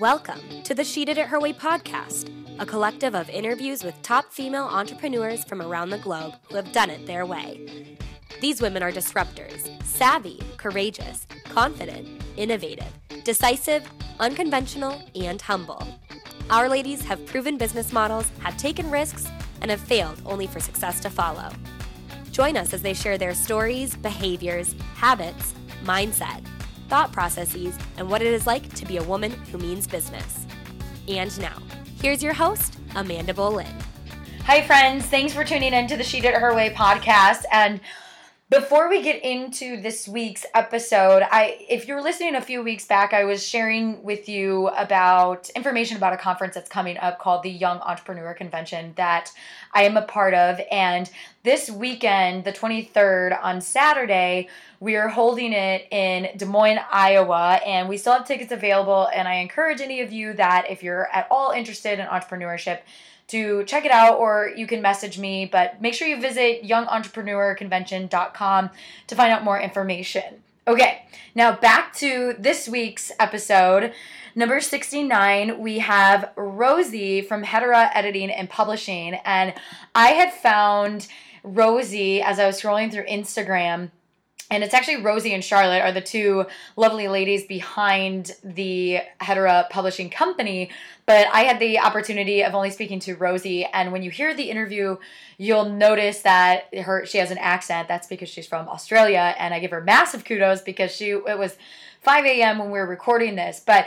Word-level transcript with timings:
Welcome 0.00 0.62
to 0.64 0.74
the 0.74 0.84
She 0.84 1.06
Did 1.06 1.16
It 1.16 1.28
Her 1.28 1.40
Way 1.40 1.54
podcast, 1.54 2.30
a 2.58 2.66
collective 2.66 3.14
of 3.14 3.30
interviews 3.30 3.82
with 3.82 4.02
top 4.02 4.30
female 4.30 4.64
entrepreneurs 4.64 5.42
from 5.42 5.62
around 5.62 5.88
the 5.88 5.96
globe 5.96 6.34
who 6.50 6.56
have 6.56 6.70
done 6.72 6.90
it 6.90 7.06
their 7.06 7.24
way. 7.24 7.96
These 8.42 8.60
women 8.60 8.82
are 8.82 8.92
disruptors, 8.92 9.82
savvy, 9.84 10.42
courageous, 10.58 11.26
confident, 11.44 12.22
innovative, 12.36 12.92
decisive, 13.24 13.88
unconventional, 14.20 15.00
and 15.14 15.40
humble. 15.40 15.88
Our 16.50 16.68
ladies 16.68 17.02
have 17.06 17.24
proven 17.24 17.56
business 17.56 17.90
models, 17.90 18.30
have 18.40 18.58
taken 18.58 18.90
risks, 18.90 19.26
and 19.62 19.70
have 19.70 19.80
failed 19.80 20.20
only 20.26 20.46
for 20.46 20.60
success 20.60 21.00
to 21.00 21.10
follow. 21.10 21.48
Join 22.32 22.58
us 22.58 22.74
as 22.74 22.82
they 22.82 22.92
share 22.92 23.16
their 23.16 23.34
stories, 23.34 23.96
behaviors, 23.96 24.74
habits, 24.96 25.54
mindset, 25.84 26.44
thought 26.88 27.12
processes, 27.12 27.78
and 27.96 28.08
what 28.08 28.22
it 28.22 28.28
is 28.28 28.46
like 28.46 28.72
to 28.74 28.86
be 28.86 28.96
a 28.96 29.02
woman 29.02 29.30
who 29.30 29.58
means 29.58 29.86
business. 29.86 30.46
And 31.08 31.38
now, 31.40 31.62
here's 32.00 32.22
your 32.22 32.32
host, 32.32 32.78
Amanda 32.94 33.34
Boleyn. 33.34 33.74
Hi, 34.44 34.62
friends. 34.62 35.06
Thanks 35.06 35.32
for 35.32 35.44
tuning 35.44 35.72
in 35.72 35.86
to 35.88 35.96
the 35.96 36.04
She 36.04 36.20
Did 36.20 36.34
It 36.34 36.40
Her 36.40 36.54
Way 36.54 36.70
podcast. 36.70 37.42
And 37.52 37.80
before 38.48 38.88
we 38.88 39.02
get 39.02 39.24
into 39.24 39.80
this 39.80 40.06
week's 40.06 40.46
episode, 40.54 41.24
I 41.32 41.66
if 41.68 41.88
you're 41.88 42.00
listening 42.00 42.36
a 42.36 42.40
few 42.40 42.62
weeks 42.62 42.86
back, 42.86 43.12
I 43.12 43.24
was 43.24 43.44
sharing 43.44 44.04
with 44.04 44.28
you 44.28 44.68
about 44.68 45.50
information 45.50 45.96
about 45.96 46.12
a 46.12 46.16
conference 46.16 46.54
that's 46.54 46.68
coming 46.68 46.96
up 46.98 47.18
called 47.18 47.42
the 47.42 47.50
Young 47.50 47.78
Entrepreneur 47.80 48.34
Convention 48.34 48.92
that 48.96 49.32
I 49.74 49.82
am 49.82 49.96
a 49.96 50.02
part 50.02 50.32
of. 50.32 50.60
And 50.70 51.10
this 51.42 51.68
weekend, 51.68 52.44
the 52.44 52.52
23rd 52.52 53.36
on 53.42 53.60
Saturday, 53.60 54.48
we 54.78 54.94
are 54.94 55.08
holding 55.08 55.52
it 55.52 55.88
in 55.90 56.28
Des 56.36 56.46
Moines, 56.46 56.78
Iowa, 56.92 57.60
and 57.66 57.88
we 57.88 57.96
still 57.96 58.12
have 58.12 58.28
tickets 58.28 58.52
available. 58.52 59.08
And 59.12 59.26
I 59.26 59.34
encourage 59.34 59.80
any 59.80 60.02
of 60.02 60.12
you 60.12 60.34
that 60.34 60.70
if 60.70 60.84
you're 60.84 61.08
at 61.12 61.26
all 61.32 61.50
interested 61.50 61.98
in 61.98 62.06
entrepreneurship, 62.06 62.78
to 63.28 63.64
check 63.64 63.84
it 63.84 63.90
out 63.90 64.18
or 64.18 64.52
you 64.56 64.66
can 64.66 64.82
message 64.82 65.18
me. 65.18 65.46
But 65.46 65.80
make 65.80 65.94
sure 65.94 66.08
you 66.08 66.20
visit 66.20 66.62
youngentrepreneur.convention.com 66.62 68.70
to 69.06 69.14
find 69.14 69.32
out 69.32 69.44
more 69.44 69.60
information. 69.60 70.42
Okay, 70.68 71.02
now 71.34 71.54
back 71.54 71.94
to 71.94 72.34
this 72.38 72.68
week's 72.68 73.12
episode. 73.20 73.92
Number 74.34 74.60
69, 74.60 75.60
we 75.60 75.78
have 75.78 76.32
Rosie 76.36 77.22
from 77.22 77.44
Hetera 77.44 77.90
Editing 77.94 78.30
and 78.30 78.50
Publishing. 78.50 79.14
And 79.24 79.54
I 79.94 80.08
had 80.08 80.32
found 80.32 81.06
Rosie 81.42 82.20
as 82.20 82.38
I 82.38 82.46
was 82.46 82.60
scrolling 82.60 82.90
through 82.90 83.06
Instagram 83.06 83.90
and 84.50 84.62
it's 84.62 84.74
actually 84.74 85.02
Rosie 85.02 85.34
and 85.34 85.42
Charlotte 85.42 85.82
are 85.82 85.92
the 85.92 86.00
two 86.00 86.46
lovely 86.76 87.08
ladies 87.08 87.44
behind 87.46 88.32
the 88.44 89.00
Hetera 89.20 89.68
Publishing 89.70 90.08
Company. 90.08 90.70
But 91.04 91.26
I 91.32 91.42
had 91.42 91.58
the 91.58 91.80
opportunity 91.80 92.44
of 92.44 92.54
only 92.54 92.70
speaking 92.70 93.00
to 93.00 93.16
Rosie, 93.16 93.64
and 93.64 93.92
when 93.92 94.02
you 94.02 94.10
hear 94.10 94.34
the 94.34 94.50
interview, 94.50 94.98
you'll 95.36 95.68
notice 95.68 96.22
that 96.22 96.72
her 96.74 97.04
she 97.06 97.18
has 97.18 97.30
an 97.30 97.38
accent. 97.38 97.88
That's 97.88 98.06
because 98.06 98.28
she's 98.28 98.46
from 98.46 98.68
Australia, 98.68 99.34
and 99.38 99.52
I 99.52 99.58
give 99.58 99.72
her 99.72 99.80
massive 99.80 100.24
kudos 100.24 100.60
because 100.62 100.94
she 100.94 101.10
it 101.10 101.38
was 101.38 101.56
5 102.02 102.24
a.m. 102.24 102.58
when 102.58 102.70
we 102.70 102.78
were 102.78 102.86
recording 102.86 103.34
this. 103.34 103.60
But 103.64 103.86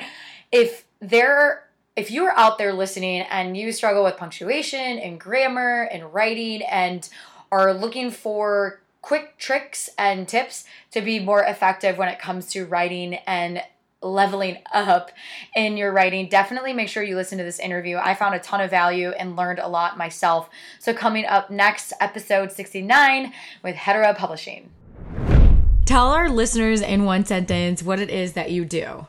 if 0.52 0.86
there 1.00 1.66
if 1.96 2.12
you 2.12 2.26
are 2.26 2.38
out 2.38 2.58
there 2.58 2.74
listening 2.74 3.22
and 3.30 3.58
you 3.58 3.72
struggle 3.72 4.04
with 4.04 4.18
punctuation 4.18 5.00
and 5.00 5.20
grammar 5.20 5.84
and 5.92 6.14
writing 6.14 6.62
and 6.64 7.10
are 7.52 7.74
looking 7.74 8.12
for 8.12 8.80
quick 9.02 9.38
tricks 9.38 9.90
and 9.98 10.28
tips 10.28 10.66
to 10.92 11.02
be 11.02 11.20
more 11.20 11.44
effective 11.44 11.98
when 11.98 12.10
it 12.10 12.20
comes 12.20 12.48
to 12.48 12.66
writing 12.66 13.16
and 13.26 13.62
leveling 14.02 14.58
up 14.72 15.12
in 15.56 15.78
your 15.78 15.92
writing, 15.92 16.30
definitely 16.30 16.74
make 16.74 16.88
sure 16.88 17.04
you 17.04 17.16
listen 17.16 17.38
to 17.38 17.44
this 17.44 17.60
interview. 17.60 17.98
I 17.98 18.16
found 18.16 18.36
a 18.36 18.40
ton 18.40 18.62
of 18.62 18.70
value 18.70 19.10
and 19.10 19.36
learned 19.36 19.60
a 19.60 19.68
lot 19.68 19.98
myself. 19.98 20.50
So, 20.80 20.94
coming 20.94 21.26
up 21.26 21.50
next, 21.50 21.94
episode 22.00 22.52
69 22.52 23.34
with 23.64 23.76
Hetera 23.76 24.16
Publishing. 24.16 24.72
Tell 25.86 26.10
our 26.10 26.30
listeners 26.30 26.82
in 26.82 27.04
one 27.04 27.26
sentence 27.26 27.82
what 27.84 28.00
it 28.00 28.10
is 28.10 28.34
that 28.34 28.52
you 28.52 28.64
do. 28.64 29.08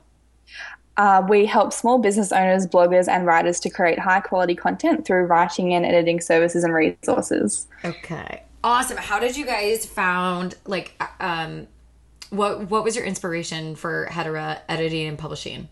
Uh, 0.96 1.24
we 1.28 1.46
help 1.46 1.72
small 1.72 1.98
business 1.98 2.32
owners, 2.32 2.66
bloggers, 2.66 3.08
and 3.08 3.24
writers 3.24 3.60
to 3.60 3.70
create 3.70 3.98
high 3.98 4.20
quality 4.20 4.54
content 4.54 5.06
through 5.06 5.24
writing 5.24 5.72
and 5.72 5.86
editing 5.86 6.20
services 6.20 6.64
and 6.64 6.74
resources. 6.74 7.68
Okay. 7.84 8.42
Awesome. 8.62 8.96
How 8.98 9.18
did 9.18 9.36
you 9.36 9.46
guys 9.46 9.86
found 9.86 10.54
like 10.66 11.00
um 11.18 11.66
what 12.30 12.70
what 12.70 12.84
was 12.84 12.94
your 12.94 13.04
inspiration 13.04 13.74
for 13.74 14.06
Hetera 14.10 14.60
editing 14.68 15.08
and 15.08 15.18
publishing? 15.18 15.68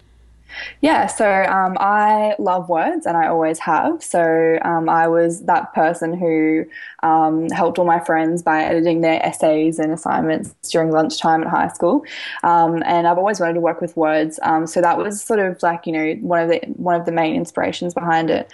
Yeah, 0.80 1.06
so 1.06 1.44
um, 1.44 1.76
I 1.78 2.34
love 2.38 2.70
words 2.70 3.04
and 3.04 3.16
I 3.16 3.26
always 3.28 3.58
have. 3.58 4.02
So 4.02 4.58
um, 4.62 4.88
I 4.88 5.06
was 5.06 5.42
that 5.42 5.74
person 5.74 6.14
who 6.18 6.64
um, 7.02 7.48
helped 7.50 7.78
all 7.78 7.84
my 7.84 8.00
friends 8.00 8.42
by 8.42 8.62
editing 8.62 9.00
their 9.00 9.24
essays 9.24 9.78
and 9.78 9.92
assignments 9.92 10.54
during 10.70 10.90
lunchtime 10.90 11.42
at 11.42 11.48
high 11.48 11.68
school. 11.68 12.04
Um, 12.42 12.82
and 12.86 13.06
I've 13.06 13.18
always 13.18 13.40
wanted 13.40 13.54
to 13.54 13.60
work 13.60 13.80
with 13.80 13.96
words. 13.96 14.38
Um, 14.42 14.66
so 14.66 14.80
that 14.80 14.98
was 14.98 15.22
sort 15.22 15.40
of 15.40 15.62
like, 15.62 15.86
you 15.86 15.92
know, 15.92 16.14
one 16.20 16.40
of 16.40 16.48
the 16.48 16.60
one 16.76 16.94
of 16.98 17.06
the 17.06 17.12
main 17.12 17.34
inspirations 17.34 17.94
behind 17.94 18.30
it. 18.30 18.50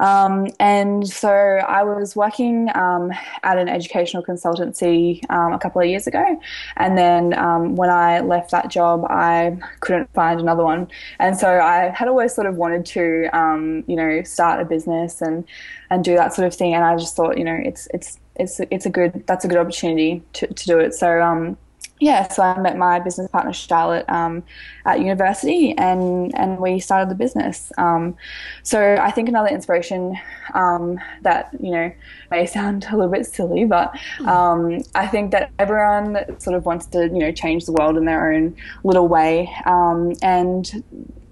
Um, 0.00 0.48
and 0.60 1.08
so 1.08 1.30
I 1.30 1.82
was 1.82 2.16
working 2.16 2.68
at 2.68 3.58
an 3.58 3.68
educational 3.68 4.22
consultancy 4.22 5.22
a 5.30 5.58
couple 5.58 5.80
of 5.80 5.88
years 5.88 6.06
ago. 6.06 6.40
And 6.76 6.96
then 6.98 7.30
when 7.76 7.90
I 7.90 8.20
left 8.20 8.50
that 8.50 8.70
job, 8.70 9.04
I 9.08 9.56
couldn't 9.80 10.12
find 10.12 10.40
another 10.40 10.64
one. 10.64 10.88
And 11.18 11.36
so 11.36 11.60
I 11.60 11.90
had 11.94 12.08
always 12.08 12.34
sort 12.34 12.46
of 12.46 12.56
wanted 12.56 12.84
to, 12.86 13.28
um, 13.32 13.84
you 13.86 13.96
know, 13.96 14.22
start 14.22 14.60
a 14.60 14.64
business 14.64 15.20
and 15.20 15.44
and 15.90 16.04
do 16.04 16.16
that 16.16 16.34
sort 16.34 16.46
of 16.46 16.54
thing. 16.54 16.74
And 16.74 16.84
I 16.84 16.96
just 16.96 17.16
thought, 17.16 17.38
you 17.38 17.44
know, 17.44 17.58
it's 17.64 17.88
it's 17.92 18.18
it's 18.36 18.60
it's 18.70 18.86
a 18.86 18.90
good 18.90 19.24
that's 19.26 19.44
a 19.44 19.48
good 19.48 19.58
opportunity 19.58 20.22
to, 20.34 20.46
to 20.46 20.66
do 20.66 20.78
it. 20.78 20.94
So 20.94 21.20
um, 21.22 21.56
yeah, 21.98 22.28
so 22.28 22.42
I 22.42 22.58
met 22.60 22.76
my 22.76 23.00
business 23.00 23.30
partner 23.30 23.54
Charlotte 23.54 24.04
um, 24.08 24.42
at 24.84 25.00
university, 25.00 25.74
and 25.78 26.36
and 26.38 26.58
we 26.58 26.78
started 26.78 27.10
the 27.10 27.14
business. 27.14 27.72
Um, 27.78 28.16
so 28.62 28.96
I 29.00 29.10
think 29.10 29.28
another 29.28 29.48
inspiration 29.48 30.14
um, 30.52 30.98
that 31.22 31.50
you 31.58 31.70
know 31.70 31.92
may 32.30 32.44
sound 32.44 32.86
a 32.90 32.96
little 32.96 33.10
bit 33.10 33.24
silly, 33.24 33.64
but 33.64 33.98
um, 34.26 34.82
I 34.94 35.06
think 35.06 35.30
that 35.30 35.50
everyone 35.58 36.38
sort 36.38 36.54
of 36.54 36.66
wants 36.66 36.86
to 36.86 37.04
you 37.04 37.18
know 37.18 37.32
change 37.32 37.64
the 37.64 37.72
world 37.72 37.96
in 37.96 38.04
their 38.04 38.30
own 38.30 38.54
little 38.84 39.08
way, 39.08 39.50
um, 39.64 40.12
and 40.20 40.84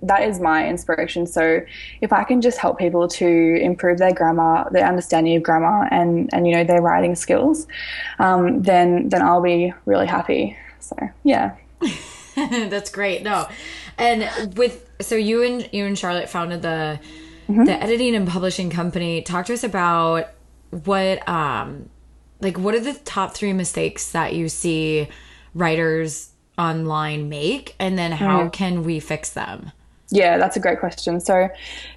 that 0.06 0.22
is 0.22 0.40
my 0.40 0.68
inspiration. 0.68 1.26
So 1.26 1.60
if 2.00 2.12
I 2.12 2.24
can 2.24 2.40
just 2.40 2.58
help 2.58 2.78
people 2.78 3.08
to 3.08 3.26
improve 3.26 3.98
their 3.98 4.12
grammar, 4.12 4.68
their 4.70 4.86
understanding 4.86 5.36
of 5.36 5.42
grammar, 5.42 5.88
and 5.90 6.28
and 6.32 6.46
you 6.46 6.54
know 6.54 6.64
their 6.64 6.82
writing 6.82 7.14
skills, 7.14 7.66
um, 8.18 8.62
then 8.62 9.08
then 9.08 9.22
I'll 9.22 9.42
be 9.42 9.72
really 9.86 10.06
happy. 10.06 10.56
So 10.80 10.96
yeah, 11.22 11.56
that's 12.36 12.90
great. 12.90 13.22
No, 13.22 13.48
and 13.98 14.56
with 14.56 14.88
so 15.00 15.14
you 15.16 15.42
and 15.42 15.68
you 15.72 15.86
and 15.86 15.98
Charlotte 15.98 16.28
founded 16.28 16.62
the 16.62 17.00
mm-hmm. 17.48 17.64
the 17.64 17.82
editing 17.82 18.14
and 18.14 18.28
publishing 18.28 18.70
company. 18.70 19.22
Talk 19.22 19.46
to 19.46 19.54
us 19.54 19.64
about 19.64 20.28
what 20.70 21.26
um 21.28 21.88
like 22.40 22.58
what 22.58 22.74
are 22.74 22.80
the 22.80 22.94
top 22.94 23.34
three 23.34 23.52
mistakes 23.52 24.10
that 24.12 24.34
you 24.34 24.48
see 24.48 25.08
writers 25.54 26.30
online 26.58 27.28
make 27.28 27.74
and 27.78 27.98
then 27.98 28.12
how 28.12 28.44
mm. 28.44 28.52
can 28.52 28.84
we 28.84 29.00
fix 29.00 29.30
them 29.30 29.72
yeah, 30.14 30.38
that's 30.38 30.56
a 30.56 30.60
great 30.60 30.78
question. 30.78 31.18
So, 31.20 31.48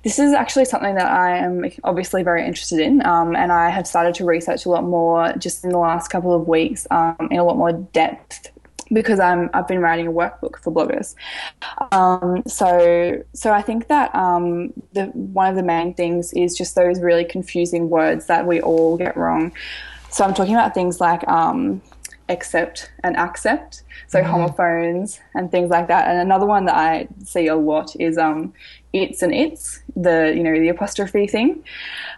this 0.04 0.18
is 0.18 0.34
actually 0.34 0.66
something 0.66 0.96
that 0.96 1.12
I 1.12 1.38
am 1.38 1.66
obviously 1.84 2.24
very 2.24 2.44
interested 2.44 2.80
in, 2.80 3.06
um, 3.06 3.36
and 3.36 3.52
I 3.52 3.70
have 3.70 3.86
started 3.86 4.16
to 4.16 4.26
research 4.26 4.66
a 4.66 4.70
lot 4.70 4.84
more 4.84 5.34
just 5.34 5.64
in 5.64 5.70
the 5.70 5.78
last 5.78 6.08
couple 6.08 6.34
of 6.34 6.48
weeks 6.48 6.88
um, 6.90 7.16
in 7.30 7.38
a 7.38 7.44
lot 7.44 7.58
more 7.58 7.74
depth 7.74 8.52
because 8.92 9.20
I'm 9.20 9.52
I've 9.54 9.68
been 9.68 9.82
writing 9.82 10.08
a 10.08 10.12
workbook 10.12 10.58
for 10.58 10.74
bloggers. 10.74 11.14
Um, 11.92 12.42
so 12.48 13.22
so 13.34 13.54
I 13.54 13.62
think 13.62 13.88
that 13.88 14.14
um, 14.16 14.74
the 14.94 15.06
one 15.14 15.48
of 15.50 15.56
the 15.56 15.64
main 15.64 15.94
things 15.94 16.34
is 16.34 16.58
just 16.58 16.74
those 16.74 17.00
really 17.00 17.26
confusing 17.26 17.88
words 17.88 18.26
that 18.26 18.48
we 18.48 18.60
all 18.62 18.98
get 18.98 19.16
wrong. 19.16 19.54
So 20.10 20.26
I'm 20.26 20.34
talking 20.34 20.56
about 20.56 20.74
things 20.74 21.00
like 21.00 21.28
um, 21.28 21.84
accept 22.30 22.92
and 23.04 23.16
accept 23.18 23.84
so 24.08 24.20
mm-hmm. 24.20 24.30
homophones 24.30 25.20
and 25.36 25.52
things 25.52 25.70
like 25.70 25.88
that. 25.88 26.08
And 26.08 26.20
another 26.20 26.46
one 26.46 26.66
that 26.66 26.76
I 26.76 27.08
see 27.24 27.48
a 27.48 27.56
lot 27.56 27.96
is 28.00 28.18
um, 28.18 28.54
it's 28.94 29.22
and 29.22 29.34
its 29.34 29.82
the 29.96 30.34
you 30.36 30.44
know 30.44 30.60
the 30.60 30.70
apostrophe 30.70 31.28
thing. 31.28 31.64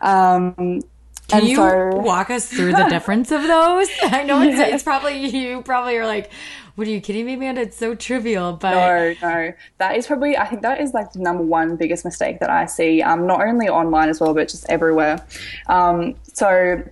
Um, 0.01 0.81
Can 1.27 1.45
you 1.45 1.55
so, 1.57 1.89
walk 1.95 2.29
us 2.29 2.47
through 2.49 2.73
the 2.73 2.87
difference 2.89 3.31
of 3.31 3.43
those? 3.43 3.89
I 4.03 4.23
know 4.23 4.41
it's, 4.41 4.57
yeah. 4.57 4.67
it's 4.67 4.83
probably 4.83 5.25
you 5.27 5.61
probably 5.61 5.97
are 5.97 6.07
like, 6.07 6.31
what 6.75 6.87
are 6.87 6.91
you 6.91 7.01
kidding 7.01 7.25
me, 7.25 7.35
man? 7.35 7.57
It's 7.57 7.77
so 7.77 7.95
trivial, 7.95 8.53
but 8.53 8.71
no, 8.71 9.15
no, 9.21 9.53
that 9.77 9.95
is 9.95 10.07
probably 10.07 10.37
I 10.37 10.45
think 10.45 10.61
that 10.61 10.79
is 10.79 10.93
like 10.93 11.11
the 11.13 11.19
number 11.19 11.43
one 11.43 11.75
biggest 11.75 12.05
mistake 12.05 12.39
that 12.39 12.49
I 12.49 12.65
see, 12.65 13.01
um, 13.01 13.27
not 13.27 13.41
only 13.41 13.67
online 13.67 14.09
as 14.09 14.19
well, 14.19 14.33
but 14.33 14.47
just 14.49 14.65
everywhere. 14.69 15.25
Um, 15.67 16.15
so 16.33 16.83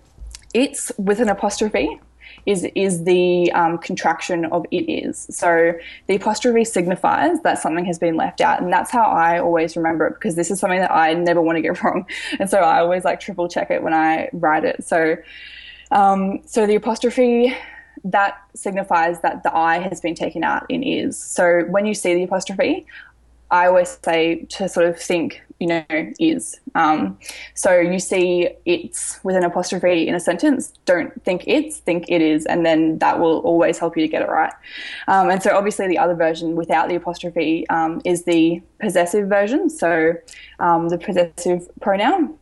it's 0.53 0.91
with 0.97 1.19
an 1.19 1.29
apostrophe 1.29 1.99
is 2.47 2.65
is 2.73 3.03
the 3.03 3.51
um, 3.51 3.77
contraction 3.77 4.45
of 4.45 4.65
it 4.71 4.89
is. 4.89 5.27
So 5.29 5.73
the 6.07 6.15
apostrophe 6.15 6.63
signifies 6.63 7.41
that 7.41 7.59
something 7.59 7.85
has 7.85 7.99
been 7.99 8.15
left 8.15 8.41
out, 8.41 8.61
and 8.61 8.73
that's 8.73 8.89
how 8.89 9.03
I 9.03 9.39
always 9.39 9.75
remember 9.75 10.07
it 10.07 10.15
because 10.15 10.35
this 10.35 10.49
is 10.49 10.59
something 10.59 10.79
that 10.79 10.91
I 10.91 11.13
never 11.13 11.41
want 11.41 11.57
to 11.57 11.61
get 11.61 11.83
wrong, 11.83 12.07
and 12.39 12.49
so 12.49 12.59
I 12.59 12.79
always 12.79 13.03
like 13.05 13.19
triple 13.19 13.47
check 13.47 13.69
it 13.69 13.83
when 13.83 13.94
I 13.94 14.29
write 14.33 14.63
it. 14.63 14.83
So 14.83 15.17
um, 15.91 16.39
so 16.45 16.65
the 16.65 16.75
apostrophe 16.75 17.55
that 18.03 18.41
signifies 18.55 19.21
that 19.21 19.43
the 19.43 19.55
I 19.55 19.79
has 19.79 20.00
been 20.00 20.15
taken 20.15 20.43
out 20.43 20.65
in 20.69 20.83
is. 20.83 21.21
So 21.21 21.65
when 21.69 21.85
you 21.85 21.93
see 21.93 22.13
the 22.13 22.23
apostrophe, 22.23 22.85
I 23.51 23.67
always 23.67 23.97
say 24.03 24.45
to 24.50 24.69
sort 24.69 24.85
of 24.88 25.00
think, 25.00 25.41
you 25.59 25.68
know, 25.68 25.86
is. 26.19 26.59
Um, 26.75 27.18
so 27.54 27.80
you 27.80 28.00
see 28.00 28.50
it's 28.65 29.19
with 29.24 29.36
an 29.36 29.44
apostrophe 29.44 30.07
in 30.07 30.15
a 30.15 30.19
sentence, 30.19 30.74
don't 30.86 31.24
think 31.24 31.44
it's, 31.48 31.77
think 31.77 32.06
it 32.09 32.21
is, 32.21 32.45
and 32.45 32.65
then 32.65 33.00
that 33.00 33.19
will 33.19 33.39
always 33.39 33.77
help 33.77 33.98
you 33.98 34.04
to 34.04 34.07
get 34.07 34.21
it 34.21 34.30
right. 34.30 34.54
Um, 35.07 35.30
and 35.30 35.42
so 35.42 35.56
obviously 35.56 35.88
the 35.88 35.98
other 35.98 36.15
version 36.15 36.56
without 36.56 36.89
the 36.89 36.95
apostrophe 36.95 37.68
um, 37.69 38.01
is 38.06 38.24
the 38.25 38.62
possessive 38.80 39.27
version, 39.27 39.69
so 39.69 40.13
um, 40.59 40.89
the 40.89 40.98
possessive 40.98 41.69
pronoun. 41.81 42.36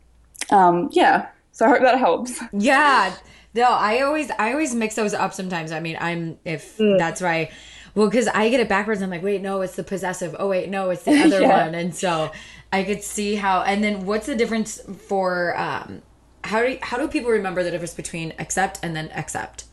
Um, 0.50 0.88
yeah, 0.92 1.28
so 1.52 1.66
I 1.66 1.70
hope 1.70 1.80
that 1.80 1.98
helps. 1.98 2.40
Yeah. 2.52 3.14
No, 3.54 3.70
I 3.70 4.02
always 4.02 4.30
I 4.38 4.52
always 4.52 4.74
mix 4.74 4.94
those 4.96 5.14
up 5.14 5.32
sometimes. 5.32 5.72
I 5.72 5.80
mean, 5.80 5.96
I'm 5.98 6.38
if 6.44 6.76
mm. 6.76 6.98
that's 6.98 7.22
right. 7.22 7.50
Well, 7.94 8.08
because 8.10 8.28
I 8.28 8.50
get 8.50 8.60
it 8.60 8.68
backwards. 8.68 9.00
I'm 9.00 9.08
like, 9.08 9.22
wait, 9.22 9.40
no, 9.40 9.62
it's 9.62 9.74
the 9.74 9.82
possessive. 9.82 10.36
Oh, 10.38 10.48
wait, 10.48 10.68
no, 10.68 10.90
it's 10.90 11.04
the 11.04 11.18
other 11.24 11.40
yeah. 11.40 11.64
one. 11.64 11.74
And 11.74 11.94
so 11.94 12.30
I 12.76 12.84
could 12.84 13.02
see 13.02 13.36
how. 13.36 13.62
And 13.62 13.82
then 13.82 14.04
what's 14.04 14.26
the 14.26 14.36
difference 14.36 14.82
for 15.08 15.58
um, 15.58 16.02
how 16.44 16.62
do 16.62 16.78
how 16.82 16.98
do 16.98 17.08
people 17.08 17.30
remember 17.30 17.62
the 17.62 17.70
difference 17.70 17.94
between 17.94 18.34
accept 18.38 18.78
and 18.82 18.94
then 18.94 19.10
accept? 19.12 19.64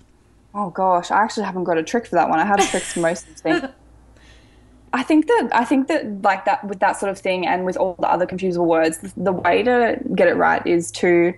Oh 0.55 0.69
gosh, 0.69 1.11
I 1.11 1.21
actually 1.21 1.43
haven't 1.43 1.65
got 1.65 1.77
a 1.77 1.83
trick 1.83 2.05
for 2.05 2.15
that 2.15 2.29
one. 2.29 2.39
I 2.39 2.45
have 2.45 2.59
tricks 2.69 2.93
for 2.93 3.01
most 3.01 3.27
of 3.27 3.35
things. 3.35 3.63
I 4.93 5.03
think 5.03 5.27
that 5.27 5.49
I 5.51 5.65
think 5.65 5.89
that 5.89 6.21
like 6.21 6.45
that 6.45 6.63
with 6.63 6.79
that 6.79 6.97
sort 6.97 7.09
of 7.09 7.19
thing 7.19 7.45
and 7.45 7.65
with 7.65 7.75
all 7.75 7.95
the 7.99 8.09
other 8.09 8.25
confusable 8.25 8.67
words, 8.67 8.99
the 9.17 9.33
way 9.33 9.63
to 9.63 9.99
get 10.15 10.29
it 10.29 10.35
right 10.35 10.65
is 10.65 10.89
to 10.91 11.33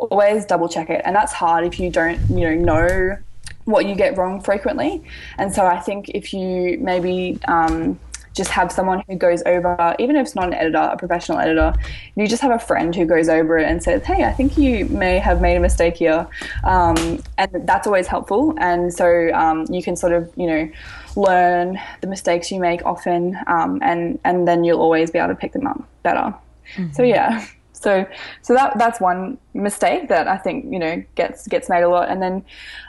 always 0.00 0.44
double 0.44 0.68
check 0.68 0.90
it. 0.90 1.02
And 1.04 1.14
that's 1.14 1.32
hard 1.32 1.64
if 1.64 1.78
you 1.78 1.88
don't, 1.88 2.18
you 2.30 2.50
know, 2.50 2.54
know 2.54 3.18
what 3.66 3.86
you 3.86 3.94
get 3.94 4.16
wrong 4.16 4.40
frequently. 4.40 5.04
And 5.38 5.52
so 5.52 5.66
I 5.66 5.78
think 5.78 6.08
if 6.08 6.32
you 6.32 6.78
maybe 6.80 7.38
um, 7.46 8.00
just 8.36 8.50
have 8.50 8.70
someone 8.70 9.02
who 9.08 9.16
goes 9.16 9.42
over, 9.46 9.96
even 9.98 10.14
if 10.14 10.26
it's 10.26 10.34
not 10.34 10.48
an 10.48 10.54
editor, 10.54 10.90
a 10.92 10.96
professional 10.96 11.38
editor, 11.38 11.72
you 12.16 12.28
just 12.28 12.42
have 12.42 12.52
a 12.52 12.58
friend 12.58 12.94
who 12.94 13.06
goes 13.06 13.28
over 13.28 13.58
it 13.58 13.66
and 13.66 13.82
says, 13.82 14.04
"Hey, 14.04 14.24
I 14.24 14.32
think 14.32 14.58
you 14.58 14.84
may 14.86 15.18
have 15.18 15.40
made 15.40 15.56
a 15.56 15.60
mistake 15.60 15.96
here," 15.96 16.28
um, 16.64 16.96
and 17.38 17.50
that's 17.66 17.86
always 17.86 18.06
helpful. 18.06 18.54
And 18.58 18.92
so 18.92 19.30
um, 19.32 19.64
you 19.70 19.82
can 19.82 19.96
sort 19.96 20.12
of, 20.12 20.30
you 20.36 20.46
know, 20.46 20.70
learn 21.16 21.80
the 22.02 22.06
mistakes 22.06 22.52
you 22.52 22.60
make 22.60 22.84
often, 22.84 23.38
um, 23.46 23.80
and 23.82 24.20
and 24.24 24.46
then 24.46 24.62
you'll 24.64 24.80
always 24.80 25.10
be 25.10 25.18
able 25.18 25.30
to 25.30 25.34
pick 25.34 25.52
them 25.52 25.66
up 25.66 25.82
better. 26.02 26.34
Mm-hmm. 26.76 26.92
So 26.92 27.02
yeah. 27.02 27.46
So, 27.78 28.06
so 28.40 28.54
that 28.54 28.78
that's 28.78 29.00
one 29.00 29.36
mistake 29.52 30.08
that 30.08 30.26
I 30.26 30.38
think 30.38 30.72
you 30.72 30.78
know 30.78 31.04
gets 31.14 31.46
gets 31.46 31.68
made 31.68 31.82
a 31.82 31.90
lot, 31.90 32.08
and 32.08 32.22
then 32.22 32.42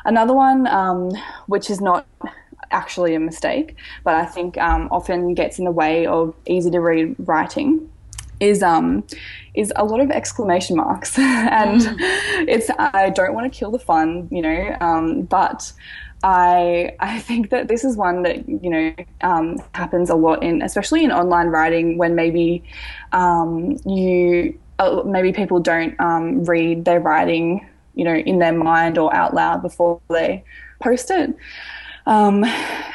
another 0.05 0.33
one 0.33 0.65
um, 0.65 1.11
which 1.47 1.69
is 1.69 1.81
not 1.81 2.07
actually 2.71 3.15
a 3.15 3.19
mistake, 3.19 3.75
but 4.03 4.15
I 4.15 4.25
think 4.25 4.57
um, 4.57 4.87
often 4.91 5.33
gets 5.33 5.59
in 5.59 5.65
the 5.65 5.71
way 5.71 6.05
of 6.05 6.33
easy 6.45 6.69
to 6.71 6.79
read 6.79 7.15
writing 7.19 7.89
is 8.39 8.61
um 8.61 9.03
is 9.55 9.73
a 9.77 9.83
lot 9.83 9.99
of 9.99 10.11
exclamation 10.11 10.75
marks 10.75 11.17
and 11.17 11.81
mm. 11.81 11.95
it's 12.47 12.69
I 12.77 13.09
don't 13.09 13.33
want 13.33 13.51
to 13.51 13.59
kill 13.59 13.71
the 13.71 13.79
fun 13.79 14.27
you 14.29 14.43
know 14.43 14.77
um, 14.79 15.23
but 15.23 15.73
I 16.23 16.93
I 16.99 17.17
think 17.17 17.49
that 17.49 17.67
this 17.67 17.83
is 17.83 17.97
one 17.97 18.21
that 18.21 18.47
you 18.47 18.69
know 18.69 18.93
um, 19.21 19.57
happens 19.73 20.11
a 20.11 20.15
lot 20.15 20.43
in 20.43 20.61
especially 20.61 21.03
in 21.03 21.11
online 21.11 21.47
writing 21.47 21.97
when 21.97 22.13
maybe 22.13 22.63
um, 23.11 23.77
you 23.87 24.59
uh, 24.79 25.01
maybe 25.05 25.31
people 25.31 25.59
don't 25.59 25.99
um, 25.99 26.43
read 26.43 26.85
their 26.85 26.99
writing, 26.99 27.67
you 27.95 28.03
know, 28.03 28.15
in 28.15 28.39
their 28.39 28.53
mind 28.53 28.97
or 28.97 29.13
out 29.13 29.33
loud 29.33 29.61
before 29.61 29.99
they 30.09 30.43
post 30.79 31.09
it. 31.09 31.35
Um, 32.07 32.45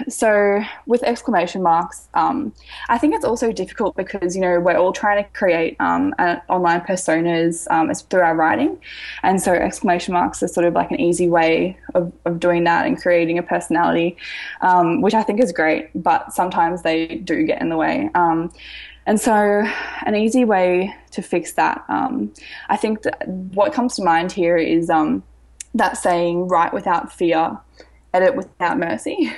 so 0.09 0.63
with 0.87 1.03
exclamation 1.03 1.63
marks, 1.63 2.09
um, 2.15 2.53
I 2.89 2.97
think 2.97 3.15
it's 3.15 3.27
also 3.27 3.53
difficult 3.53 3.95
because 3.95 4.35
you 4.35 4.41
know 4.41 4.59
we're 4.59 4.79
all 4.79 4.93
trying 4.93 5.23
to 5.23 5.31
create 5.31 5.77
um, 5.81 6.15
online 6.49 6.81
personas 6.81 7.71
um, 7.71 7.93
through 7.95 8.23
our 8.23 8.35
writing, 8.35 8.81
and 9.23 9.41
so 9.41 9.53
exclamation 9.53 10.15
marks 10.15 10.43
are 10.43 10.49
sort 10.49 10.67
of 10.67 10.73
like 10.73 10.91
an 10.91 10.99
easy 10.99 11.29
way 11.29 11.79
of, 11.95 12.11
of 12.25 12.41
doing 12.41 12.65
that 12.65 12.87
and 12.87 13.01
creating 13.01 13.39
a 13.39 13.43
personality, 13.43 14.17
um, 14.63 15.03
which 15.03 15.15
I 15.15 15.23
think 15.23 15.41
is 15.41 15.53
great. 15.53 15.91
But 15.95 16.33
sometimes 16.33 16.83
they 16.83 17.07
do 17.07 17.45
get 17.45 17.61
in 17.61 17.69
the 17.69 17.77
way. 17.77 18.09
Um, 18.15 18.51
and 19.05 19.21
so, 19.21 19.35
an 20.07 20.15
easy 20.15 20.45
way 20.47 20.95
to 21.11 21.23
fix 21.23 21.53
that, 21.55 21.85
I 21.89 22.77
think 22.79 23.03
that 23.03 23.29
what 23.29 23.75
comes 23.75 23.97
to 23.97 24.03
mind 24.05 24.33
here 24.33 24.57
is 24.57 24.87
that 24.87 25.97
saying, 25.97 26.49
write 26.49 26.73
without 26.73 27.13
fear, 27.13 27.59
edit 28.15 28.35
without 28.35 28.79
mercy. 28.79 29.33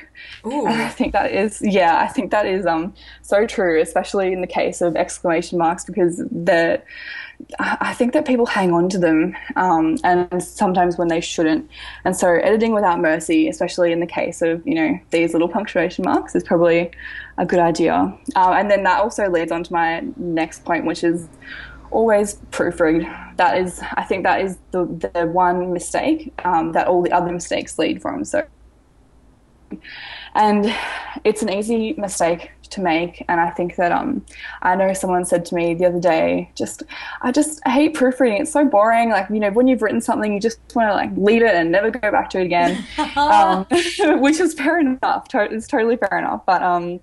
Ooh. 0.46 0.66
And 0.74 0.82
I 0.82 0.88
think 0.88 1.12
that 1.12 1.32
is, 1.32 1.60
yeah, 1.62 1.98
I 1.98 2.08
think 2.08 2.30
that 2.30 2.46
is 2.46 2.66
um, 2.66 2.94
so 3.22 3.46
true, 3.46 3.80
especially 3.80 4.32
in 4.32 4.40
the 4.40 4.46
case 4.46 4.80
of 4.80 4.96
exclamation 4.96 5.58
marks, 5.58 5.84
because 5.84 6.18
the 6.18 6.82
I 7.58 7.94
think 7.94 8.12
that 8.12 8.26
people 8.26 8.46
hang 8.46 8.72
on 8.72 8.88
to 8.90 8.98
them, 8.98 9.36
um, 9.56 9.96
and 10.04 10.42
sometimes 10.42 10.96
when 10.96 11.08
they 11.08 11.20
shouldn't. 11.20 11.68
And 12.04 12.16
so, 12.16 12.28
editing 12.28 12.72
without 12.72 13.00
mercy, 13.00 13.48
especially 13.48 13.92
in 13.92 14.00
the 14.00 14.06
case 14.06 14.40
of 14.40 14.66
you 14.66 14.74
know 14.74 14.98
these 15.10 15.32
little 15.32 15.48
punctuation 15.48 16.04
marks, 16.04 16.34
is 16.34 16.42
probably 16.42 16.90
a 17.36 17.44
good 17.44 17.58
idea. 17.58 17.94
Um, 17.94 18.18
and 18.36 18.70
then 18.70 18.82
that 18.84 19.00
also 19.00 19.28
leads 19.28 19.52
on 19.52 19.64
to 19.64 19.72
my 19.72 20.00
next 20.16 20.64
point, 20.64 20.86
which 20.86 21.04
is 21.04 21.28
always 21.90 22.36
proofread. 22.50 23.36
That 23.36 23.58
is, 23.58 23.80
I 23.94 24.04
think, 24.04 24.24
that 24.24 24.40
is 24.40 24.58
the 24.70 24.84
the 25.12 25.26
one 25.26 25.72
mistake 25.72 26.32
um, 26.44 26.72
that 26.72 26.86
all 26.86 27.02
the 27.02 27.12
other 27.12 27.32
mistakes 27.32 27.78
lead 27.78 28.00
from. 28.00 28.24
So, 28.24 28.46
and 30.34 30.74
it's 31.24 31.42
an 31.42 31.50
easy 31.50 31.94
mistake 31.94 32.50
to 32.70 32.80
make. 32.80 33.24
And 33.28 33.40
I 33.40 33.50
think 33.50 33.76
that 33.76 33.92
um, 33.92 34.24
I 34.62 34.76
know 34.76 34.92
someone 34.92 35.24
said 35.24 35.44
to 35.46 35.54
me 35.54 35.74
the 35.74 35.86
other 35.86 36.00
day, 36.00 36.50
just 36.54 36.82
I 37.22 37.32
just 37.32 37.60
I 37.64 37.70
hate 37.70 37.94
proofreading. 37.94 38.42
It's 38.42 38.52
so 38.52 38.64
boring. 38.64 39.10
Like 39.10 39.28
you 39.30 39.40
know, 39.40 39.50
when 39.50 39.68
you've 39.68 39.82
written 39.82 40.00
something, 40.00 40.32
you 40.32 40.40
just 40.40 40.58
want 40.74 40.88
to 40.88 40.94
like 40.94 41.10
leave 41.16 41.42
it 41.42 41.54
and 41.54 41.70
never 41.70 41.90
go 41.90 42.10
back 42.10 42.30
to 42.30 42.40
it 42.40 42.44
again, 42.44 42.84
um, 43.16 43.66
which 44.20 44.40
is 44.40 44.54
fair 44.54 44.78
enough. 44.78 45.26
It's 45.32 45.66
totally 45.66 45.96
fair 45.96 46.18
enough. 46.18 46.44
But 46.46 46.62
um, 46.62 47.00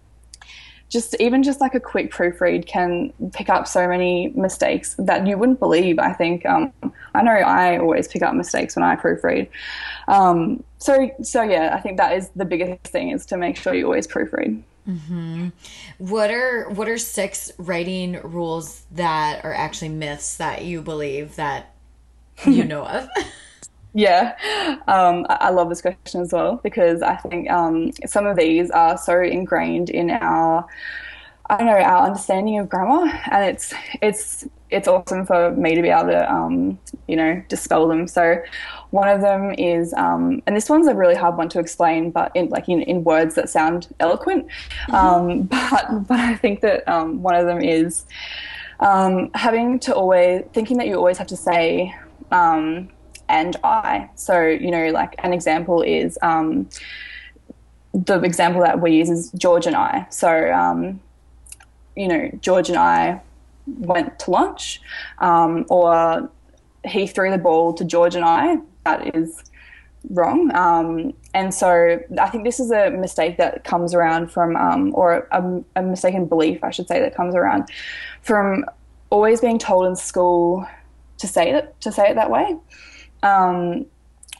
just 0.91 1.15
even 1.21 1.41
just 1.41 1.61
like 1.61 1.73
a 1.73 1.79
quick 1.79 2.11
proofread 2.11 2.67
can 2.67 3.13
pick 3.31 3.49
up 3.49 3.65
so 3.65 3.88
many 3.88 4.27
mistakes 4.36 4.93
that 5.00 5.25
you 5.25 5.38
wouldn't 5.38 5.60
believe. 5.60 5.98
I 6.00 6.12
think 6.12 6.45
um, 6.45 6.74
I 7.15 7.24
know 7.24 7.31
I 7.31 7.77
always 7.77 8.10
pick 8.10 8.21
up 8.21 8.36
mistakes 8.36 8.75
when 8.75 8.83
I 8.83 8.98
proofread. 8.98 9.48
Um, 10.10 10.63
so 10.79 11.10
so 11.24 11.43
yeah, 11.43 11.74
I 11.74 11.79
think 11.79 11.98
that 11.98 12.17
is 12.17 12.29
the 12.36 12.43
biggest 12.43 12.83
thing 12.83 13.12
is 13.12 13.25
to 13.27 13.38
make 13.38 13.55
sure 13.55 13.74
you 13.74 13.86
always 13.86 14.05
proofread. 14.05 14.62
Mm-hmm. 14.86 15.50
What 16.00 16.29
are 16.29 16.69
what 16.69 16.89
are 16.89 16.98
six 16.98 17.53
writing 17.57 18.19
rules 18.21 18.83
that 18.91 19.45
are 19.45 19.53
actually 19.53 19.89
myths 19.89 20.36
that 20.38 20.65
you 20.65 20.81
believe 20.81 21.38
that 21.38 21.74
you 22.45 22.63
know 22.65 22.86
of? 22.86 23.07
Yeah, 23.93 24.36
um, 24.88 25.25
I 25.29 25.50
love 25.50 25.69
this 25.69 25.81
question 25.81 26.21
as 26.21 26.31
well 26.31 26.62
because 26.63 27.01
I 27.01 27.17
think 27.17 27.50
um, 27.50 27.91
some 28.05 28.25
of 28.25 28.38
these 28.38 28.71
are 28.71 28.98
so 28.98 29.21
ingrained 29.21 29.89
in 29.89 30.10
our, 30.12 30.65
I 31.50 31.57
don't 31.57 31.67
know, 31.67 31.74
our 31.74 32.05
understanding 32.05 32.57
of 32.60 32.69
grammar, 32.69 33.12
and 33.29 33.45
it's 33.45 33.74
it's 34.01 34.48
it's 34.69 34.88
awesome 34.88 35.25
for 35.25 35.51
me 35.51 35.75
to 35.75 35.81
be 35.81 35.89
able 35.89 36.10
to, 36.10 36.31
um, 36.33 36.79
you 37.10 37.17
know, 37.17 37.43
dispel 37.50 37.89
them. 37.89 38.07
So, 38.07 38.41
one 38.91 39.10
of 39.10 39.19
them 39.19 39.53
is, 39.55 39.93
um, 39.95 40.41
and 40.48 40.55
this 40.55 40.69
one's 40.69 40.88
a 40.88 40.95
really 40.95 41.15
hard 41.15 41.36
one 41.36 41.50
to 41.50 41.60
explain, 41.60 42.12
but 42.12 42.31
in 42.33 42.48
like 42.48 42.69
in, 42.69 42.81
in 42.83 43.03
words 43.03 43.36
that 43.36 43.50
sound 43.50 43.93
eloquent. 44.00 44.48
Mm-hmm. 44.88 44.95
Um, 44.95 45.41
but 45.43 46.07
but 46.07 46.19
I 46.19 46.36
think 46.36 46.62
that 46.62 46.88
um, 46.88 47.21
one 47.21 47.36
of 47.36 47.45
them 47.45 47.62
is 47.62 48.05
having 48.79 49.79
to 49.79 49.93
always 49.93 50.45
thinking 50.53 50.77
that 50.77 50.88
you 50.88 50.95
always 50.95 51.17
have 51.17 51.27
to 51.27 51.38
say 51.38 51.93
and 53.31 53.55
I. 53.63 54.09
So, 54.15 54.45
you 54.45 54.69
know, 54.69 54.89
like 54.91 55.15
an 55.19 55.33
example 55.33 55.81
is 55.81 56.19
um, 56.21 56.69
the 57.93 58.19
example 58.21 58.61
that 58.61 58.81
we 58.81 58.91
use 58.91 59.09
is 59.09 59.31
George 59.31 59.65
and 59.65 59.75
I. 59.75 60.05
So, 60.09 60.51
um, 60.51 61.00
you 61.95 62.07
know, 62.07 62.29
George 62.41 62.69
and 62.69 62.77
I 62.77 63.21
went 63.65 64.19
to 64.19 64.31
lunch, 64.31 64.81
um, 65.19 65.65
or 65.69 66.29
he 66.85 67.07
threw 67.07 67.31
the 67.31 67.38
ball 67.38 67.73
to 67.73 67.85
George 67.85 68.15
and 68.15 68.25
I. 68.25 68.57
That 68.83 69.15
is 69.15 69.43
wrong. 70.09 70.53
Um, 70.55 71.13
and 71.33 71.53
so 71.53 72.00
I 72.19 72.29
think 72.29 72.43
this 72.43 72.59
is 72.59 72.71
a 72.71 72.89
mistake 72.89 73.38
that 73.38 73.63
comes 73.63 73.93
around 73.93 74.31
from, 74.31 74.55
um, 74.55 74.91
or 74.93 75.27
a, 75.31 75.61
a 75.75 75.81
mistaken 75.81 76.25
belief, 76.25 76.63
I 76.63 76.71
should 76.71 76.88
say, 76.88 77.00
that 77.00 77.15
comes 77.15 77.35
around 77.35 77.69
from 78.21 78.65
always 79.09 79.41
being 79.41 79.59
told 79.59 79.85
in 79.85 79.95
school 79.95 80.65
to 81.21 81.27
say 81.27 81.51
it 81.51 81.75
to 81.81 81.91
say 81.91 82.09
it 82.09 82.15
that 82.15 82.31
way. 82.31 82.57
Um, 83.23 83.85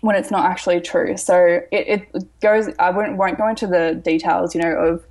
when 0.01 0.15
it's 0.15 0.31
not 0.31 0.45
actually 0.45 0.81
true. 0.81 1.15
So 1.15 1.61
it, 1.71 2.11
it 2.13 2.41
goes. 2.41 2.69
I 2.79 2.89
won't 2.89 3.17
won't 3.17 3.38
go 3.38 3.47
into 3.47 3.67
the 3.67 4.01
details, 4.03 4.53
you 4.53 4.61
know, 4.61 4.71
of 4.71 5.05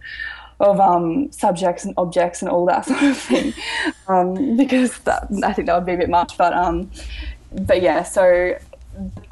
of 0.60 0.78
um, 0.78 1.32
subjects 1.32 1.84
and 1.84 1.94
objects 1.96 2.42
and 2.42 2.50
all 2.50 2.66
that 2.66 2.84
sort 2.86 3.02
of 3.02 3.16
thing, 3.16 3.54
um, 4.08 4.56
because 4.56 4.98
that, 5.00 5.28
I 5.42 5.52
think 5.52 5.66
that 5.66 5.74
would 5.74 5.86
be 5.86 5.94
a 5.94 5.98
bit 5.98 6.10
much. 6.10 6.36
But 6.36 6.52
um, 6.52 6.90
but 7.52 7.82
yeah, 7.82 8.02
so 8.02 8.56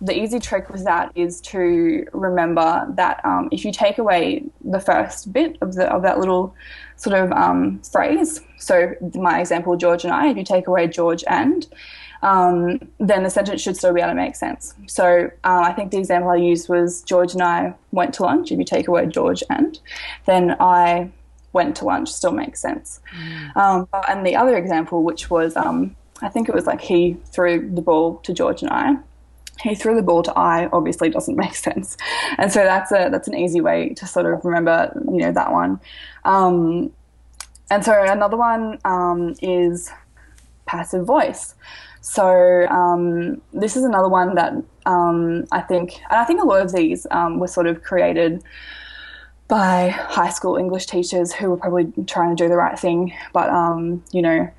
the 0.00 0.16
easy 0.16 0.38
trick 0.38 0.71
with 0.71 0.85
that 0.85 1.12
is 1.14 1.40
to 1.40 2.07
remember 2.12 2.87
that 2.95 3.21
um, 3.25 3.49
if 3.50 3.64
you 3.64 3.73
take 3.73 3.99
away 3.99 4.45
the 4.64 4.80
first 4.80 5.33
bit 5.33 5.59
of 5.61 5.75
the 5.75 5.92
of 5.92 6.02
that 6.02 6.18
little 6.18 6.54
sort 6.97 7.16
of 7.16 7.30
um, 7.33 7.80
phrase, 7.80 8.40
so 8.57 8.95
my 9.14 9.40
example, 9.40 9.76
George 9.76 10.04
and 10.04 10.12
I, 10.12 10.28
if 10.28 10.37
you 10.37 10.45
take 10.45 10.66
away 10.66 10.87
George 10.87 11.25
and, 11.26 11.66
um, 12.23 12.81
then 12.99 13.23
the 13.23 13.31
sentence 13.31 13.61
should 13.61 13.77
still 13.77 13.95
be 13.95 14.01
able 14.01 14.11
to 14.11 14.17
make 14.17 14.37
sense. 14.37 14.75
So 14.87 15.31
uh, 15.45 15.63
I 15.65 15.73
think 15.73 15.91
the 15.91 15.99
example 15.99 16.31
I 16.31 16.37
used 16.37 16.69
was 16.69 17.03
George 17.03 17.33
and 17.33 17.43
I 17.43 17.75
went 17.93 18.15
to 18.15 18.25
lunch. 18.25 18.51
If 18.51 18.59
you 18.59 18.65
take 18.65 18.89
away 18.89 19.07
George 19.07 19.43
and, 19.49 19.79
then 20.27 20.57
I 20.61 21.11
went 21.53 21.77
to 21.77 21.85
lunch 21.85 22.11
still 22.11 22.33
makes 22.33 22.61
sense. 22.61 23.01
Mm. 23.17 23.57
Um, 23.57 23.89
and 24.09 24.27
the 24.27 24.37
other 24.37 24.57
example, 24.57 25.03
which 25.03 25.31
was 25.31 25.57
um, 25.57 25.97
I 26.23 26.29
think 26.29 26.49
it 26.49 26.55
was 26.55 26.67
like 26.67 26.81
he 26.81 27.17
threw 27.27 27.71
the 27.71 27.83
ball 27.83 28.17
to 28.19 28.33
George 28.33 28.63
and 28.63 28.71
I. 28.71 28.97
He 29.61 29.75
threw 29.75 29.97
the 29.97 30.03
ball 30.03 30.23
to 30.23 30.33
I 30.39 30.69
obviously 30.73 31.11
doesn't 31.11 31.37
make 31.45 31.55
sense, 31.55 31.97
and 32.37 32.53
so 32.53 32.63
that's 32.65 32.93
a 32.93 33.09
that's 33.11 33.29
an 33.29 33.37
easy 33.37 33.61
way 33.61 33.91
to 33.95 34.07
sort 34.07 34.27
of 34.27 34.45
remember 34.45 34.93
you 35.07 35.19
know 35.19 35.33
that 35.33 35.53
one. 35.53 35.81
Um, 36.25 36.93
and 37.71 37.85
so 37.85 37.93
another 38.03 38.37
one 38.37 38.79
um, 38.85 39.35
is 39.43 39.91
passive 40.67 41.05
voice. 41.05 41.55
So 42.00 42.67
um, 42.69 43.40
this 43.52 43.76
is 43.76 43.85
another 43.85 44.09
one 44.09 44.35
that 44.37 44.55
um, 44.87 45.47
I 45.52 45.61
think, 45.61 46.00
and 46.11 46.19
I 46.19 46.25
think 46.25 46.40
a 46.40 46.47
lot 46.47 46.62
of 46.62 46.73
these 46.73 47.07
um, 47.11 47.38
were 47.38 47.49
sort 47.49 47.67
of 47.67 47.83
created 47.83 48.43
by 49.49 49.88
high 49.88 50.31
school 50.31 50.57
English 50.57 50.87
teachers 50.87 51.33
who 51.33 51.50
were 51.50 51.57
probably 51.57 51.93
trying 52.07 52.37
to 52.37 52.45
do 52.45 52.49
the 52.49 52.57
right 52.57 52.78
thing, 52.78 53.14
but 53.33 53.49
um, 53.50 54.02
you 54.12 54.23
know, 54.23 54.50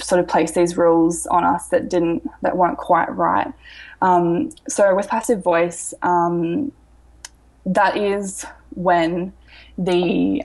sort 0.00 0.20
of 0.20 0.28
place 0.28 0.52
these 0.52 0.76
rules 0.76 1.26
on 1.26 1.44
us 1.44 1.68
that 1.68 1.88
didn't, 1.88 2.28
that 2.40 2.56
weren't 2.56 2.78
quite 2.78 3.14
right. 3.14 3.52
Um, 4.00 4.50
so 4.68 4.94
with 4.94 5.08
passive 5.08 5.42
voice, 5.42 5.92
um, 6.02 6.72
that 7.66 7.96
is 7.96 8.44
when 8.74 9.32
the 9.78 10.42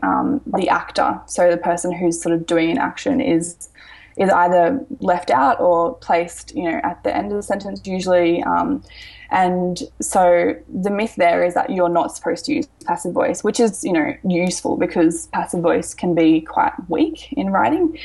the 0.47 0.69
actor, 0.69 1.19
so 1.25 1.49
the 1.49 1.57
person 1.57 1.91
who's 1.91 2.21
sort 2.21 2.33
of 2.33 2.45
doing 2.45 2.71
an 2.71 2.77
action, 2.77 3.19
is 3.21 3.69
is 4.17 4.29
either 4.29 4.83
left 4.99 5.29
out 5.29 5.59
or 5.59 5.95
placed, 5.95 6.55
you 6.55 6.63
know, 6.63 6.79
at 6.83 7.03
the 7.03 7.15
end 7.15 7.31
of 7.31 7.37
the 7.37 7.43
sentence 7.43 7.81
usually. 7.85 8.43
Um, 8.43 8.83
and 9.29 9.81
so 10.01 10.55
the 10.73 10.89
myth 10.89 11.15
there 11.17 11.43
is 11.43 11.53
that 11.53 11.69
you're 11.69 11.89
not 11.89 12.15
supposed 12.15 12.45
to 12.45 12.53
use 12.55 12.67
passive 12.85 13.13
voice, 13.13 13.43
which 13.43 13.59
is, 13.59 13.83
you 13.83 13.91
know, 13.91 14.15
useful 14.27 14.77
because 14.77 15.27
passive 15.27 15.61
voice 15.61 15.93
can 15.93 16.15
be 16.15 16.41
quite 16.41 16.73
weak 16.89 17.31
in 17.33 17.51
writing. 17.51 17.97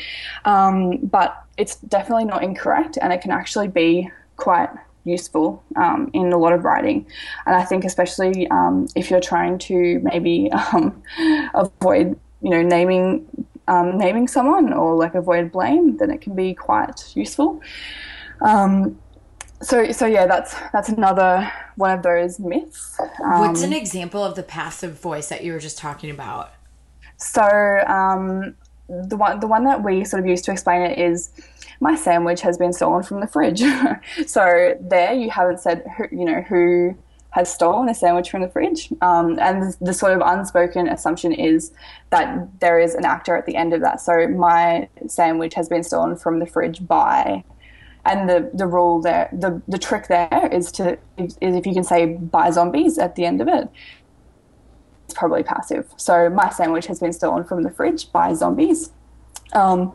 Um, 0.45 0.99
but 0.99 1.45
it's 1.57 1.77
definitely 1.77 2.25
not 2.25 2.43
incorrect 2.43 2.99
and 3.01 3.13
it 3.13 3.21
can 3.21 3.31
actually 3.31 3.69
be 3.69 4.11
quite 4.37 4.71
useful 5.05 5.63
um, 5.77 6.11
in 6.13 6.33
a 6.33 6.39
lot 6.39 6.53
of 6.53 6.65
writing. 6.65 7.07
And 7.47 7.55
I 7.55 7.65
think 7.65 7.85
especially 7.85 8.49
um, 8.49 8.89
if 8.97 9.11
you're 9.11 9.21
trying 9.21 9.59
to 9.59 10.01
maybe 10.01 10.51
um, 10.73 11.03
avoid, 11.55 12.19
you 12.41 12.51
know, 12.51 12.63
naming 12.63 13.27
um, 13.73 13.97
naming 13.97 14.29
someone 14.29 14.73
or 14.73 14.95
like 14.95 15.15
avoid 15.15 15.51
blame, 15.51 15.97
then 15.97 16.11
it 16.11 16.21
can 16.21 16.35
be 16.35 16.55
quite 16.55 17.17
useful. 17.17 17.61
Um, 18.41 18.99
so 19.63 19.93
so 19.93 20.07
yeah, 20.07 20.27
that's 20.27 20.55
that's 20.73 20.89
another 20.89 21.51
one 21.77 21.93
of 21.93 22.03
those 22.03 22.39
myths. 22.39 22.99
What's 23.19 23.63
an 23.63 23.73
example 23.73 24.23
of 24.23 24.35
the 24.35 24.43
passive 24.43 25.01
voice 25.01 25.29
that 25.29 25.45
you 25.45 25.53
were 25.53 25.61
just 25.61 25.79
talking 25.79 26.11
about? 26.11 26.53
So 27.17 27.43
the 28.89 29.17
one 29.17 29.41
the 29.41 29.47
one 29.47 29.65
that 29.65 29.83
we 29.83 30.05
sort 30.05 30.23
of 30.23 30.29
use 30.29 30.43
to 30.43 30.53
explain 30.53 30.83
it 30.83 30.99
is 30.99 31.31
my 31.81 31.95
sandwich 31.95 32.41
has 32.43 32.59
been 32.59 32.73
stolen 32.73 33.03
from 33.03 33.21
the 33.21 33.27
fridge. 33.27 33.63
so 34.27 34.77
there 34.81 35.15
you 35.15 35.31
haven't 35.31 35.61
said 35.61 35.85
who, 35.97 36.05
you 36.11 36.25
know 36.25 36.43
who 36.43 36.97
has 37.33 37.53
stolen 37.53 37.89
a 37.89 37.95
sandwich 37.95 38.31
from 38.31 38.43
the 38.43 38.49
fridge. 38.49 38.93
Um, 39.01 39.39
and 39.39 39.63
the, 39.63 39.77
the, 39.81 39.95
sort 39.95 40.13
of 40.13 40.21
unspoken 40.25 40.87
assumption 40.87 41.33
is 41.33 41.73
that 42.11 42.61
there 42.61 42.79
is 42.79 42.95
an 42.95 43.07
actor 43.07 43.35
at 43.35 43.47
the 43.47 43.57
end 43.57 43.73
of 43.73 43.81
that. 43.81 44.03
So 44.03 44.29
my 44.29 44.89
sandwich 45.09 45.55
has 45.55 45.67
been 45.67 45.83
stolen 45.83 46.17
from 46.17 46.41
the 46.41 46.47
fridge 46.47 46.87
by, 46.87 47.43
and 48.05 48.29
the, 48.29 48.51
the 48.53 48.67
rule 48.67 49.01
there, 49.01 49.31
the, 49.33 49.63
the 49.67 49.79
trick 49.79 50.09
there 50.09 50.51
is 50.53 50.71
to 50.73 50.99
is 51.17 51.39
if 51.41 51.67
you 51.67 51.73
can 51.73 51.85
say 51.85 52.05
by 52.07 52.51
zombies 52.51 52.99
at 52.99 53.17
the 53.17 53.25
end 53.25 53.41
of 53.41 53.49
it, 53.49 53.67
it's 55.07 55.15
probably 55.15 55.43
passive. 55.43 55.91
So 55.97 56.29
my 56.29 56.51
sandwich 56.51 56.87
has 56.87 57.01
been 57.01 57.15
stolen 57.15 57.45
from 57.45 57.63
the 57.63 57.71
fridge 57.71 58.13
by 58.13 58.35
zombies. 58.35 58.91
Um, 59.55 59.95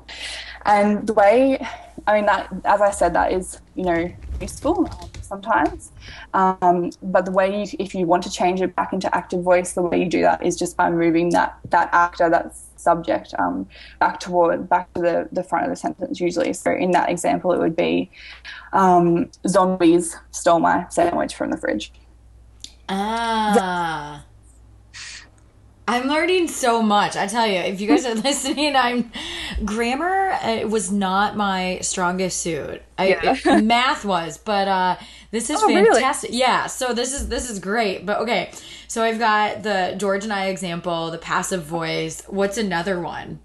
and 0.65 1.05
the 1.05 1.13
way, 1.13 1.63
I 2.07 2.15
mean, 2.15 2.25
that, 2.25 2.51
as 2.65 2.81
I 2.81 2.89
said, 2.89 3.13
that 3.13 3.31
is, 3.31 3.61
you 3.75 3.85
know, 3.85 4.11
useful 4.41 4.89
sometimes. 5.21 5.91
Um, 6.33 6.91
but 7.01 7.25
the 7.25 7.31
way, 7.31 7.63
you, 7.63 7.67
if 7.79 7.93
you 7.95 8.05
want 8.05 8.23
to 8.23 8.31
change 8.31 8.61
it 8.61 8.75
back 8.75 8.93
into 8.93 9.13
active 9.15 9.43
voice, 9.43 9.73
the 9.73 9.81
way 9.81 9.99
you 9.99 10.09
do 10.09 10.21
that 10.21 10.45
is 10.45 10.55
just 10.55 10.77
by 10.77 10.89
moving 10.89 11.29
that, 11.31 11.57
that 11.69 11.89
actor, 11.93 12.29
that 12.29 12.55
subject, 12.75 13.33
um, 13.39 13.67
back 13.99 14.19
toward, 14.19 14.69
back 14.69 14.93
to 14.93 15.01
the, 15.01 15.29
the 15.31 15.43
front 15.43 15.65
of 15.65 15.71
the 15.71 15.75
sentence 15.75 16.19
usually. 16.19 16.53
So 16.53 16.71
in 16.71 16.91
that 16.91 17.09
example, 17.09 17.51
it 17.51 17.59
would 17.59 17.75
be, 17.75 18.09
um, 18.73 19.29
zombies 19.47 20.15
stole 20.31 20.59
my 20.59 20.85
sandwich 20.89 21.35
from 21.35 21.51
the 21.51 21.57
fridge. 21.57 21.91
Ah. 22.89 24.23
I'm 25.87 26.07
learning 26.07 26.49
so 26.49 26.81
much. 26.81 27.15
I 27.15 27.27
tell 27.27 27.47
you, 27.47 27.59
if 27.59 27.79
you 27.79 27.87
guys 27.87 28.05
are 28.05 28.15
listening, 28.29 28.75
I'm 28.75 29.09
grammar 29.63 30.31
uh, 30.31 30.67
was 30.67 30.91
not 30.91 31.37
my 31.37 31.79
strongest 31.81 32.41
suit. 32.41 32.81
I, 32.97 33.37
yeah. 33.45 33.61
math 33.61 34.03
was, 34.03 34.37
but 34.37 34.67
uh, 34.67 34.97
this 35.31 35.49
is 35.49 35.61
oh, 35.61 35.67
fantastic. 35.67 36.31
Really? 36.31 36.41
Yeah, 36.41 36.67
so 36.67 36.93
this 36.93 37.13
is 37.13 37.29
this 37.29 37.49
is 37.49 37.59
great. 37.59 38.05
But 38.05 38.19
okay, 38.19 38.51
so 38.89 39.01
I've 39.01 39.19
got 39.19 39.63
the 39.63 39.95
George 39.97 40.25
and 40.25 40.33
I 40.33 40.47
example, 40.47 41.09
the 41.09 41.17
passive 41.17 41.63
voice. 41.63 42.21
What's 42.27 42.57
another 42.57 42.99
one? 42.99 43.39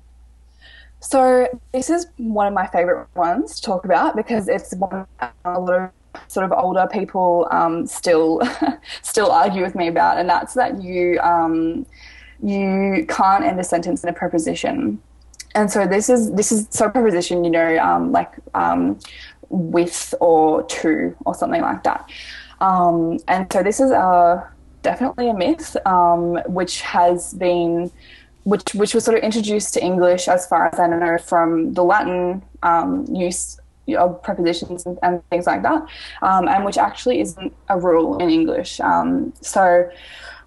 So 0.98 1.46
this 1.72 1.90
is 1.90 2.06
one 2.16 2.48
of 2.48 2.54
my 2.54 2.66
favorite 2.66 3.08
ones 3.14 3.56
to 3.56 3.62
talk 3.62 3.84
about 3.84 4.16
because 4.16 4.48
it's 4.48 4.74
one 4.74 5.06
a 5.44 5.60
lot 5.60 5.74
of 5.74 5.90
sort 6.28 6.44
of 6.44 6.52
older 6.52 6.88
people 6.90 7.48
um, 7.50 7.86
still 7.86 8.40
still 9.02 9.30
argue 9.30 9.62
with 9.62 9.76
me 9.76 9.86
about, 9.86 10.18
and 10.18 10.28
that's 10.28 10.54
that 10.54 10.82
you. 10.82 11.20
Um, 11.20 11.86
you 12.42 13.06
can't 13.08 13.44
end 13.44 13.58
a 13.60 13.64
sentence 13.64 14.02
in 14.02 14.08
a 14.08 14.12
preposition. 14.12 15.00
And 15.54 15.70
so 15.70 15.86
this 15.86 16.08
is 16.08 16.32
this 16.32 16.50
is 16.50 16.66
so 16.70 16.88
preposition, 16.88 17.44
you 17.44 17.50
know, 17.50 17.78
um, 17.78 18.10
like 18.10 18.32
um, 18.54 18.98
with 19.48 20.14
or 20.20 20.64
to 20.64 21.16
or 21.24 21.34
something 21.34 21.60
like 21.60 21.84
that. 21.84 22.08
Um, 22.60 23.18
and 23.28 23.52
so 23.52 23.62
this 23.62 23.80
is 23.80 23.90
a 23.90 24.48
definitely 24.82 25.28
a 25.28 25.34
myth, 25.34 25.76
um, 25.86 26.36
which 26.46 26.80
has 26.80 27.34
been 27.34 27.90
which 28.44 28.74
which 28.74 28.94
was 28.94 29.04
sort 29.04 29.16
of 29.16 29.22
introduced 29.22 29.74
to 29.74 29.84
English, 29.84 30.26
as 30.26 30.46
far 30.46 30.66
as 30.66 30.80
I 30.80 30.88
know, 30.88 31.18
from 31.18 31.74
the 31.74 31.84
Latin 31.84 32.42
um, 32.62 33.06
use 33.12 33.58
of 33.96 34.22
prepositions 34.22 34.86
and, 34.86 34.98
and, 35.02 35.28
things 35.28 35.44
like 35.44 35.62
that, 35.62 35.82
um, 36.22 36.48
and 36.48 36.64
which 36.64 36.78
actually 36.78 37.20
isn't 37.20 37.52
a 37.68 37.78
rule 37.78 38.16
in 38.18 38.30
English. 38.30 38.80
so 39.40 39.90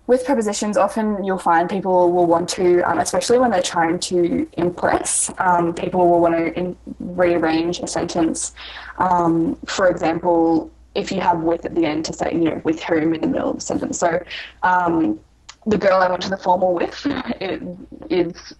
with 0.07 0.25
prepositions, 0.25 0.77
often 0.77 1.23
you'll 1.23 1.37
find 1.37 1.69
people 1.69 2.11
will 2.11 2.27
want 2.27 2.47
to, 2.49 2.81
um, 2.81 2.99
especially 2.99 3.39
when 3.39 3.49
they're 3.51 3.61
trying 3.61 3.99
to 3.99 4.47
impress, 4.53 5.31
um, 5.39 5.73
people 5.73 6.07
will 6.09 6.19
want 6.19 6.35
to 6.35 6.53
in- 6.57 6.77
rearrange 6.99 7.79
a 7.79 7.87
sentence. 7.87 8.53
Um, 8.99 9.55
for 9.65 9.87
example, 9.87 10.71
if 10.93 11.11
you 11.11 11.19
have 11.21 11.41
with 11.41 11.65
at 11.65 11.75
the 11.75 11.85
end 11.85 12.05
to 12.05 12.13
say, 12.13 12.31
you 12.31 12.45
know, 12.45 12.61
with 12.63 12.81
whom 12.83 13.13
in 13.13 13.21
the 13.21 13.27
middle 13.27 13.49
of 13.49 13.55
the 13.55 13.61
sentence. 13.61 13.97
So, 13.97 14.23
um, 14.63 15.19
the 15.65 15.77
girl 15.77 15.99
I 15.99 16.09
went 16.09 16.21
to 16.21 16.29
the 16.29 16.37
formal 16.37 16.75
with 16.75 17.01
it 17.41 17.63
is 18.11 18.53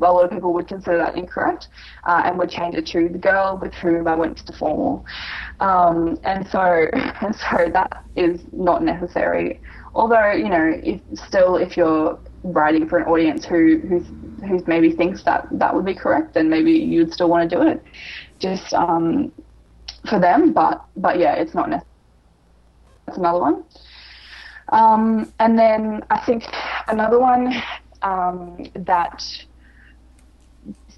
a 0.00 0.02
lot 0.02 0.24
of 0.24 0.30
people 0.30 0.52
would 0.52 0.68
consider 0.68 0.96
that 0.98 1.16
incorrect 1.16 1.68
uh, 2.04 2.22
and 2.24 2.38
would 2.38 2.48
change 2.48 2.76
it 2.76 2.86
to 2.86 3.08
the 3.08 3.18
girl 3.18 3.58
with 3.60 3.74
whom 3.74 4.06
I 4.06 4.14
went 4.14 4.36
to 4.38 4.46
the 4.46 4.52
formal. 4.52 5.04
Um, 5.58 6.18
and 6.22 6.46
so, 6.48 6.60
and 6.92 7.34
so 7.34 7.68
that 7.72 8.04
is 8.14 8.40
not 8.52 8.84
necessary 8.84 9.60
although 9.96 10.32
you 10.32 10.48
know 10.48 10.72
if 10.84 11.00
still 11.18 11.56
if 11.56 11.76
you're 11.76 12.18
writing 12.44 12.88
for 12.88 12.98
an 12.98 13.06
audience 13.08 13.44
who 13.44 13.78
who 13.88 13.98
who 14.46 14.62
maybe 14.66 14.92
thinks 14.92 15.24
that 15.24 15.48
that 15.50 15.74
would 15.74 15.84
be 15.84 15.94
correct 15.94 16.34
then 16.34 16.48
maybe 16.48 16.72
you'd 16.72 17.12
still 17.12 17.28
want 17.28 17.48
to 17.48 17.56
do 17.56 17.62
it. 17.62 17.82
Just 18.38 18.72
um, 18.74 19.32
for 20.08 20.20
them 20.20 20.52
but 20.52 20.84
but 20.96 21.18
yeah 21.18 21.34
it's 21.34 21.54
not 21.54 21.68
necessary 21.70 21.90
that's 23.06 23.18
another 23.18 23.40
one. 23.40 23.64
Um, 24.70 25.32
and 25.38 25.58
then 25.58 26.02
I 26.10 26.18
think 26.18 26.44
another 26.88 27.18
one 27.20 27.54
um, 28.02 28.66
that 28.74 29.22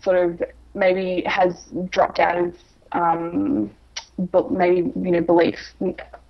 sort 0.03 0.17
of 0.17 0.43
maybe 0.75 1.23
has 1.27 1.67
dropped 1.91 2.19
out 2.19 2.39
of 2.39 2.55
um, 2.93 3.71
but 4.19 4.51
maybe 4.51 4.91
you 4.97 5.11
know 5.11 5.21
belief 5.21 5.59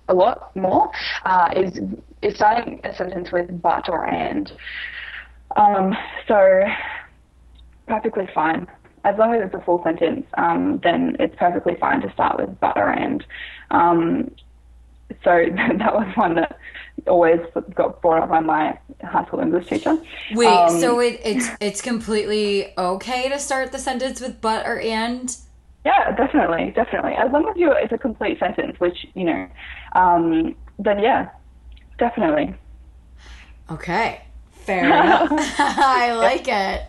a 0.09 0.13
lot 0.13 0.55
more 0.55 0.91
uh, 1.25 1.49
is 1.55 1.79
is 2.21 2.35
starting 2.35 2.81
a 2.83 2.95
sentence 2.95 3.31
with 3.31 3.61
but 3.61 3.89
or 3.89 4.05
and. 4.05 4.51
Um, 5.55 5.95
so 6.27 6.63
perfectly 7.87 8.29
fine. 8.33 8.67
As 9.03 9.17
long 9.17 9.33
as 9.33 9.41
it's 9.45 9.55
a 9.55 9.61
full 9.61 9.81
sentence, 9.83 10.25
um, 10.37 10.79
then 10.83 11.15
it's 11.19 11.35
perfectly 11.37 11.75
fine 11.79 12.01
to 12.01 12.11
start 12.11 12.39
with 12.39 12.59
but 12.59 12.77
or 12.77 12.91
and. 12.91 13.25
Um, 13.71 14.31
so 15.23 15.45
that 15.55 15.93
was 15.93 16.15
one 16.15 16.35
that 16.35 16.57
always 17.07 17.39
got 17.75 18.01
brought 18.01 18.23
up 18.23 18.29
by 18.29 18.39
my 18.39 18.77
high 19.03 19.25
school 19.25 19.39
English 19.39 19.67
teacher. 19.67 19.97
Wait, 20.33 20.47
Um, 20.47 20.79
so 20.79 20.99
it, 20.99 21.19
it's 21.23 21.49
it's 21.59 21.81
completely 21.81 22.73
okay 22.77 23.29
to 23.29 23.39
start 23.39 23.71
the 23.71 23.79
sentence 23.79 24.21
with 24.21 24.41
but 24.41 24.65
or 24.65 24.79
and? 24.79 25.35
Yeah, 25.85 26.13
definitely, 26.15 26.71
definitely. 26.75 27.13
As 27.13 27.31
long 27.31 27.47
as 27.47 27.55
you 27.55 27.71
it's 27.71 27.93
a 27.93 27.97
complete 27.97 28.37
sentence, 28.39 28.79
which 28.79 29.07
you 29.13 29.23
know, 29.23 29.47
um, 29.93 30.55
then 30.77 30.99
yeah, 30.99 31.29
definitely. 31.99 32.55
Okay. 33.71 34.21
Fair 34.51 34.85
enough. 34.85 35.29
I 35.59 36.13
like 36.13 36.47
it. 36.47 36.83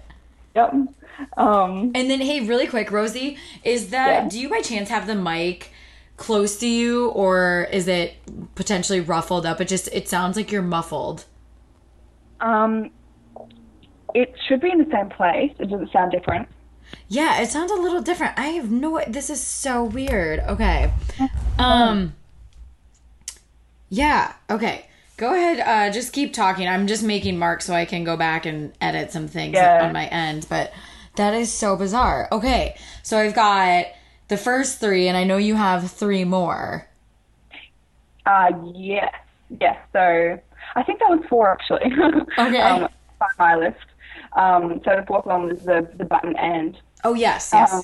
Yep. 0.55 0.75
Um, 1.37 1.93
And 1.95 2.11
then 2.11 2.21
hey, 2.21 2.41
really 2.41 2.67
quick, 2.67 2.91
Rosie, 2.91 3.37
is 3.63 3.91
that 3.91 4.25
Yeah. 4.25 4.29
do 4.29 4.41
you 4.41 4.49
by 4.49 4.61
chance 4.63 4.89
have 4.89 5.07
the 5.07 5.15
mic 5.15 5.71
close 6.17 6.57
to 6.59 6.67
you 6.67 7.09
or 7.11 7.69
is 7.73 7.87
it 7.89 8.15
potentially 8.55 9.01
ruffled 9.01 9.45
up? 9.47 9.61
It 9.61 9.69
just 9.69 9.89
it 9.93 10.09
sounds 10.09 10.37
like 10.37 10.51
you're 10.51 10.63
muffled. 10.63 11.25
um, 12.41 12.91
it 14.15 14.35
should 14.49 14.61
be 14.61 14.71
in 14.71 14.79
the 14.79 14.91
same 14.91 15.09
place. 15.11 15.53
It 15.61 15.67
doesn't 15.71 15.93
sound 15.93 16.11
different. 16.11 16.49
Yeah, 17.07 17.41
it 17.41 17.49
sounds 17.51 17.71
a 17.71 17.75
little 17.77 18.01
different. 18.03 18.37
I 18.39 18.47
have 18.49 18.71
no 18.71 19.01
this 19.07 19.31
is 19.31 19.41
so 19.41 19.85
weird. 19.85 20.41
Okay. 20.41 20.91
Um 21.59 22.15
Yeah, 23.89 24.33
okay. 24.49 24.87
Go 25.21 25.35
ahead, 25.35 25.61
uh 25.61 25.93
just 25.93 26.15
keep 26.15 26.33
talking. 26.33 26.67
I'm 26.67 26.87
just 26.87 27.03
making 27.03 27.39
marks 27.39 27.67
so 27.67 27.75
I 27.75 27.85
can 27.85 28.05
go 28.05 28.17
back 28.17 28.47
and 28.47 28.73
edit 28.81 29.13
some 29.13 29.29
things 29.29 29.53
Yeah. 29.53 29.85
on 29.85 29.93
my 29.93 30.07
end, 30.07 30.47
but 30.49 30.73
that 31.17 31.35
is 31.35 31.53
so 31.53 31.77
bizarre. 31.77 32.27
Okay. 32.33 32.75
So 33.03 33.19
I've 33.19 33.35
got 33.35 33.85
the 34.29 34.39
first 34.39 34.81
3 34.81 35.09
and 35.09 35.19
I 35.19 35.25
know 35.25 35.37
you 35.37 35.57
have 35.57 35.91
3 35.91 36.25
more. 36.25 36.89
Uh, 38.25 38.51
yes, 38.75 39.13
yes. 39.61 39.77
So 39.93 40.41
I 40.75 40.83
think 40.85 41.01
that 41.01 41.11
was 41.11 41.21
four 41.29 41.53
actually. 41.53 41.93
Okay. 42.39 42.61
um, 42.63 42.85
on 43.21 43.29
my 43.39 43.57
list. 43.57 43.77
Um, 44.33 44.81
so 44.87 44.97
the 44.97 45.05
fourth 45.07 45.27
one 45.27 45.43
was 45.49 45.61
the 45.65 45.87
the 45.97 46.05
button 46.07 46.35
and. 46.37 46.79
Oh, 47.05 47.13
yes, 47.13 47.51
yes. 47.53 47.75
Um, 47.75 47.83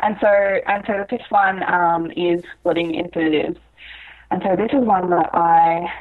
and 0.00 0.16
so 0.20 0.28
and 0.28 0.84
so 0.86 0.92
the 0.98 1.06
fifth 1.10 1.28
one 1.30 1.64
um, 1.64 2.12
is 2.12 2.44
splitting 2.60 2.94
infinitives. 2.94 3.58
And 4.32 4.42
so 4.42 4.56
this 4.56 4.70
is 4.72 4.84
one 4.86 5.10
that 5.10 5.28
I 5.34 5.92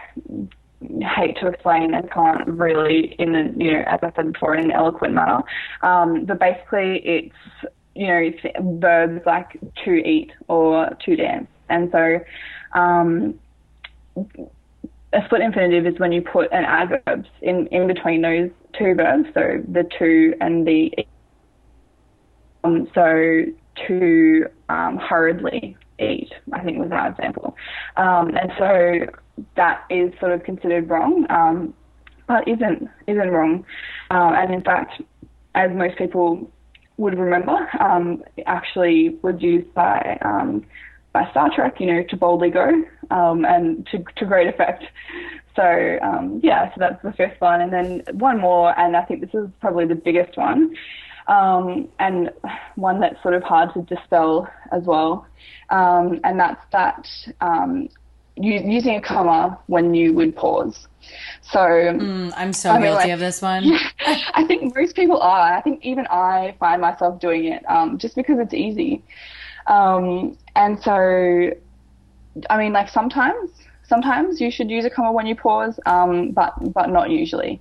hate 1.17 1.35
to 1.41 1.47
explain 1.47 1.93
and 1.93 2.09
can't 2.09 2.47
really 2.47 3.13
in 3.19 3.35
a 3.35 3.51
you 3.57 3.73
know, 3.73 3.83
as 3.85 3.99
I 4.01 4.11
said 4.15 4.31
before, 4.31 4.55
in 4.55 4.65
an 4.65 4.71
eloquent 4.71 5.13
manner. 5.13 5.41
Um, 5.81 6.23
but 6.25 6.39
basically 6.39 7.01
it's 7.03 7.35
you 7.93 8.07
know, 8.07 8.31
verbs 8.79 9.21
like 9.25 9.59
to 9.83 9.91
eat 9.91 10.31
or 10.47 10.89
to 11.05 11.15
dance. 11.17 11.47
And 11.67 11.91
so 11.91 12.19
um, 12.73 13.37
a 14.15 15.25
split 15.25 15.41
infinitive 15.41 15.85
is 15.85 15.99
when 15.99 16.13
you 16.13 16.21
put 16.21 16.53
an 16.53 16.63
adverb 16.63 17.25
in, 17.41 17.67
in 17.67 17.85
between 17.85 18.21
those 18.21 18.49
two 18.79 18.95
verbs, 18.95 19.27
so 19.33 19.61
the 19.67 19.83
to 19.99 20.33
and 20.39 20.65
the 20.65 20.89
um, 22.63 22.87
so 22.95 23.43
to 23.87 24.45
um, 24.69 24.97
hurriedly 24.97 25.75
eat, 26.01 26.33
I 26.53 26.59
think 26.63 26.77
was 26.77 26.91
our 26.91 27.09
example. 27.09 27.55
Um, 27.97 28.35
and 28.35 28.51
so 28.57 29.05
that 29.55 29.85
is 29.89 30.11
sort 30.19 30.31
of 30.31 30.43
considered 30.43 30.89
wrong, 30.89 31.25
um, 31.29 31.73
but 32.27 32.47
isn't 32.47 32.89
isn't 33.07 33.29
wrong. 33.29 33.65
Uh, 34.09 34.33
and 34.35 34.53
in 34.53 34.61
fact, 34.61 35.01
as 35.55 35.71
most 35.71 35.97
people 35.97 36.49
would 36.97 37.17
remember, 37.17 37.69
um, 37.79 38.23
actually 38.45 39.17
was 39.21 39.35
used 39.39 39.73
by 39.73 40.17
um, 40.21 40.65
by 41.13 41.29
Star 41.31 41.49
Trek, 41.53 41.79
you 41.79 41.87
know, 41.87 42.03
to 42.09 42.15
boldly 42.15 42.49
go 42.49 42.83
um, 43.09 43.45
and 43.45 43.87
to 43.91 44.03
to 44.17 44.25
great 44.25 44.47
effect. 44.47 44.83
So 45.55 45.99
um, 46.01 46.39
yeah, 46.43 46.69
so 46.69 46.75
that's 46.77 47.01
the 47.03 47.11
fifth 47.11 47.39
one, 47.39 47.61
and 47.61 47.73
then 47.73 48.03
one 48.13 48.39
more, 48.39 48.77
and 48.79 48.95
I 48.95 49.03
think 49.03 49.21
this 49.21 49.33
is 49.33 49.49
probably 49.59 49.85
the 49.85 49.95
biggest 49.95 50.37
one, 50.37 50.73
um, 51.35 51.87
and 51.99 52.31
one 52.75 52.99
that's 52.99 53.21
sort 53.23 53.33
of 53.33 53.43
hard 53.43 53.73
to 53.73 53.81
dispel 53.93 54.47
as 54.71 54.83
well, 54.83 55.25
um, 55.69 56.19
and 56.23 56.39
that's 56.39 56.63
that 56.71 57.07
um, 57.49 57.87
u- 58.35 58.63
using 58.77 58.95
a 58.95 59.01
comma 59.01 59.57
when 59.67 59.93
you 59.93 60.13
would 60.13 60.35
pause. 60.35 60.87
So 61.53 61.59
Mm, 61.59 62.33
I'm 62.35 62.53
so 62.53 62.69
I 62.69 62.73
mean, 62.73 62.83
guilty 62.83 63.03
like- 63.05 63.11
of 63.13 63.19
this 63.19 63.41
one. 63.41 63.63
I 64.39 64.43
think 64.47 64.75
most 64.75 64.95
people 64.95 65.19
are. 65.19 65.53
I 65.57 65.61
think 65.61 65.83
even 65.91 66.05
I 66.07 66.55
find 66.59 66.81
myself 66.81 67.19
doing 67.19 67.45
it 67.45 67.61
um, 67.69 67.97
just 67.97 68.15
because 68.15 68.37
it's 68.39 68.53
easy. 68.53 69.03
Um, 69.67 70.37
and 70.55 70.81
so, 70.81 71.51
I 72.49 72.57
mean, 72.57 72.73
like 72.73 72.89
sometimes, 72.89 73.51
sometimes 73.91 74.39
you 74.39 74.49
should 74.49 74.69
use 74.71 74.85
a 74.85 74.89
comma 74.89 75.11
when 75.11 75.27
you 75.27 75.35
pause, 75.35 75.77
um, 75.85 76.31
but 76.31 76.53
but 76.77 76.87
not 76.97 77.09
usually. 77.09 77.53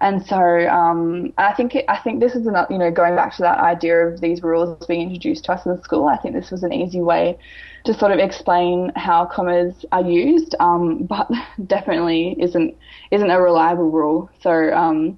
And 0.00 0.16
so, 0.30 0.40
um, 0.80 1.32
I 1.38 1.52
think 1.56 1.76
I 1.94 1.98
think 2.04 2.14
this 2.20 2.34
is 2.34 2.44
another, 2.46 2.66
you 2.74 2.78
know, 2.82 2.90
going 2.90 3.14
back 3.14 3.36
to 3.36 3.42
that 3.42 3.58
idea 3.74 3.96
of 4.06 4.20
these 4.20 4.42
rules 4.42 4.84
being 4.86 5.02
introduced 5.02 5.44
to 5.44 5.52
us 5.52 5.64
in 5.64 5.80
school. 5.86 6.08
I 6.08 6.16
think 6.16 6.34
this 6.34 6.50
was 6.50 6.64
an 6.64 6.72
easy 6.72 7.00
way 7.12 7.38
to 7.84 7.94
sort 7.94 8.10
of 8.10 8.18
explain 8.18 8.90
how 8.96 9.26
commas 9.26 9.84
are 9.92 10.02
used, 10.02 10.56
um, 10.58 11.04
but 11.14 11.30
definitely 11.66 12.36
isn't 12.46 12.76
isn't 13.12 13.30
a 13.30 13.40
reliable 13.40 13.90
rule. 14.00 14.28
So 14.40 14.52
um, 14.82 15.16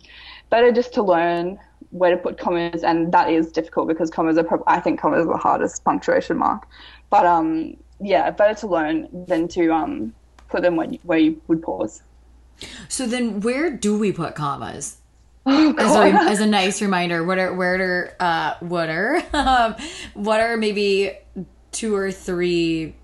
better 0.50 0.70
just 0.70 0.92
to 0.94 1.02
learn 1.02 1.58
where 1.90 2.10
to 2.10 2.18
put 2.18 2.38
commas, 2.38 2.84
and 2.84 3.10
that 3.16 3.30
is 3.30 3.50
difficult 3.52 3.88
because 3.88 4.10
commas 4.10 4.36
are 4.36 4.44
prob- 4.44 4.68
I 4.76 4.80
think 4.80 5.00
commas 5.00 5.24
are 5.26 5.32
the 5.32 5.44
hardest 5.48 5.82
punctuation 5.84 6.36
mark. 6.36 6.68
But 7.08 7.24
um, 7.24 7.76
yeah, 8.00 8.30
better 8.30 8.54
to 8.60 8.66
learn 8.66 9.08
than 9.26 9.48
to 9.56 9.62
um, 9.72 10.14
put 10.48 10.62
them 10.62 10.76
when 10.76 10.94
you, 10.94 10.98
where 11.02 11.18
you 11.18 11.40
would 11.48 11.62
pause. 11.62 12.02
So 12.88 13.06
then 13.06 13.40
where 13.40 13.70
do 13.70 13.98
we 13.98 14.12
put 14.12 14.34
commas? 14.34 14.98
Oh, 15.46 15.74
as 15.78 15.94
a, 15.94 16.30
as 16.30 16.40
a 16.40 16.46
nice 16.46 16.82
reminder, 16.82 17.24
what 17.24 17.38
are 17.38 17.54
where 17.54 17.80
are 17.80 18.16
uh 18.20 18.54
what 18.60 18.90
are 18.90 19.22
um, 19.32 19.76
what 20.14 20.40
are 20.40 20.56
maybe 20.56 21.12
two 21.72 21.94
or 21.94 22.10
three 22.10 22.94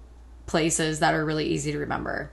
places 0.46 1.00
that 1.00 1.14
are 1.14 1.24
really 1.24 1.46
easy 1.46 1.72
to 1.72 1.78
remember? 1.78 2.30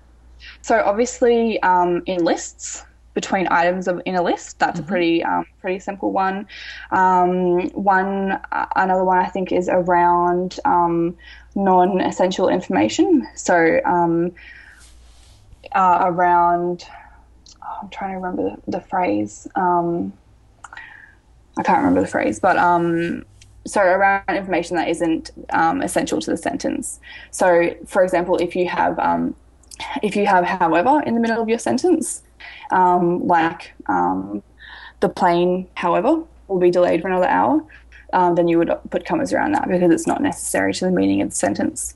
So 0.61 0.81
obviously, 0.83 1.61
um, 1.61 2.03
in 2.07 2.23
lists 2.23 2.83
between 3.13 3.47
items 3.51 3.87
of 3.87 4.01
in 4.05 4.15
a 4.15 4.21
list, 4.21 4.57
that's 4.59 4.79
a 4.79 4.83
pretty 4.83 5.23
um, 5.23 5.45
pretty 5.59 5.79
simple 5.79 6.11
one. 6.11 6.47
Um, 6.91 7.69
one 7.69 8.33
uh, 8.51 8.65
another 8.75 9.03
one 9.03 9.17
I 9.17 9.27
think 9.27 9.51
is 9.51 9.69
around 9.69 10.59
um, 10.65 11.15
non-essential 11.55 12.49
information. 12.49 13.27
So 13.35 13.79
um, 13.85 14.31
uh, 15.73 15.99
around, 16.03 16.85
oh, 17.63 17.79
I'm 17.83 17.89
trying 17.89 18.11
to 18.11 18.15
remember 18.17 18.55
the, 18.65 18.71
the 18.71 18.81
phrase. 18.81 19.47
Um, 19.55 20.13
I 21.57 21.63
can't 21.63 21.79
remember 21.79 22.01
the 22.01 22.07
phrase, 22.07 22.39
but 22.39 22.57
um, 22.57 23.25
so 23.65 23.81
around 23.81 24.23
information 24.29 24.77
that 24.77 24.87
isn't 24.87 25.31
um, 25.51 25.81
essential 25.81 26.19
to 26.21 26.31
the 26.31 26.37
sentence. 26.37 26.99
So, 27.31 27.75
for 27.85 28.03
example, 28.03 28.37
if 28.37 28.55
you 28.55 28.67
have 28.69 28.97
um, 28.99 29.35
if 30.01 30.15
you 30.15 30.25
have 30.25 30.45
however 30.45 31.01
in 31.05 31.13
the 31.13 31.19
middle 31.19 31.41
of 31.41 31.49
your 31.49 31.59
sentence, 31.59 32.23
um, 32.71 33.27
like 33.27 33.73
um, 33.87 34.43
the 34.99 35.09
plane, 35.09 35.67
however, 35.75 36.23
will 36.47 36.59
be 36.59 36.71
delayed 36.71 37.01
for 37.01 37.07
another 37.07 37.27
hour, 37.27 37.63
um, 38.13 38.35
then 38.35 38.47
you 38.47 38.57
would 38.57 38.71
put 38.89 39.05
commas 39.05 39.33
around 39.33 39.53
that 39.53 39.67
because 39.67 39.91
it's 39.91 40.07
not 40.07 40.21
necessary 40.21 40.73
to 40.73 40.85
the 40.85 40.91
meaning 40.91 41.21
of 41.21 41.29
the 41.29 41.35
sentence. 41.35 41.95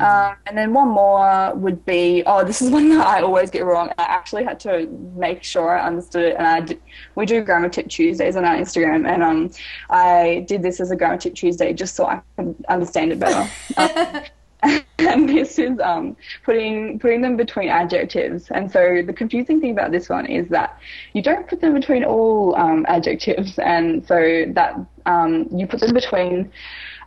Um, 0.00 0.36
and 0.46 0.56
then 0.56 0.72
one 0.72 0.88
more 0.88 1.54
would 1.54 1.84
be 1.84 2.22
oh, 2.26 2.44
this 2.44 2.62
is 2.62 2.70
one 2.78 2.88
that 2.90 3.06
I 3.06 3.22
always 3.22 3.50
get 3.50 3.64
wrong. 3.64 3.90
I 3.98 4.04
actually 4.04 4.44
had 4.44 4.60
to 4.60 4.86
make 5.16 5.42
sure 5.42 5.76
I 5.76 5.86
understood 5.86 6.24
it, 6.24 6.36
and 6.36 6.46
I 6.46 6.60
did, 6.60 6.80
we 7.14 7.26
do 7.26 7.42
grammar 7.42 7.68
tip 7.68 7.88
Tuesdays 7.88 8.36
on 8.36 8.44
our 8.44 8.56
Instagram, 8.56 9.08
and 9.08 9.22
um, 9.22 9.50
I 9.90 10.44
did 10.48 10.62
this 10.62 10.80
as 10.80 10.90
a 10.90 10.96
grammar 10.96 11.18
tip 11.18 11.34
Tuesday 11.34 11.72
just 11.72 11.94
so 11.96 12.06
I 12.06 12.22
could 12.36 12.54
understand 12.68 13.12
it 13.12 13.20
better. 13.20 13.48
Um, 13.76 14.22
and 14.98 15.28
this 15.28 15.58
is 15.58 15.78
um, 15.80 16.16
putting 16.44 16.98
putting 16.98 17.20
them 17.20 17.36
between 17.36 17.68
adjectives. 17.68 18.50
And 18.50 18.70
so 18.70 19.02
the 19.04 19.12
confusing 19.12 19.60
thing 19.60 19.72
about 19.72 19.90
this 19.90 20.08
one 20.08 20.26
is 20.26 20.48
that 20.48 20.78
you 21.12 21.22
don't 21.22 21.46
put 21.46 21.60
them 21.60 21.74
between 21.74 22.04
all 22.04 22.54
um, 22.56 22.86
adjectives, 22.88 23.58
and 23.58 24.06
so 24.06 24.44
that 24.48 24.78
um, 25.06 25.48
you 25.52 25.66
put 25.66 25.80
them 25.80 25.94
between 25.94 26.50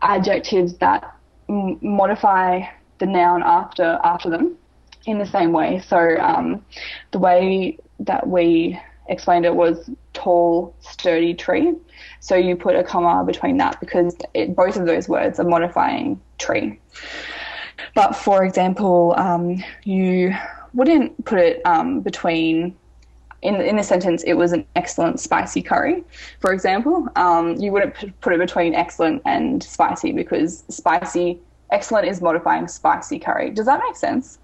adjectives 0.02 0.78
that 0.78 1.16
m- 1.50 1.78
modify 1.82 2.62
the 3.00 3.06
noun 3.06 3.44
after 3.44 4.00
after 4.04 4.30
them 4.30 4.58
in 5.06 5.20
the 5.20 5.26
same 5.26 5.52
way. 5.52 5.80
So 5.88 6.18
um, 6.20 6.66
the 7.12 7.20
way 7.20 7.78
that 8.00 8.28
we 8.28 8.80
explained 9.08 9.46
it 9.46 9.56
was 9.56 9.90
tall, 10.14 10.76
sturdy 10.80 11.34
tree. 11.34 11.74
So 12.20 12.36
you 12.36 12.56
put 12.56 12.76
a 12.76 12.84
comma 12.84 13.24
between 13.26 13.58
that 13.58 13.80
because 13.80 14.16
it, 14.34 14.56
both 14.56 14.76
of 14.76 14.86
those 14.86 15.08
words 15.08 15.40
are 15.40 15.46
modifying 15.46 16.22
tree. 16.38 16.80
but 17.96 18.16
for 18.16 18.44
example, 18.44 19.14
um, 19.18 19.64
you 19.84 20.36
wouldn't 20.74 21.24
put 21.26 21.40
it 21.40 21.62
um, 21.66 22.02
between 22.02 22.76
in 23.42 23.56
in 23.56 23.76
the 23.76 23.84
sentence 23.84 24.24
it 24.24 24.34
was 24.34 24.52
an 24.52 24.66
excellent 24.76 25.20
spicy 25.20 25.62
curry, 25.62 26.04
for 26.40 26.52
example. 26.54 27.08
Um, 27.16 27.56
you 27.56 27.72
wouldn't 27.72 27.94
put 28.22 28.34
it 28.34 28.40
between 28.40 28.74
excellent 28.74 29.22
and 29.26 29.64
spicy 29.64 30.12
because 30.12 30.64
spicy 30.70 31.40
excellent 31.72 32.08
is 32.08 32.22
modifying 32.22 32.68
spicy 32.68 33.20
curry. 33.20 33.50
Does 33.50 33.66
that 33.66 33.80
make 33.86 33.96
sense? 33.96 34.40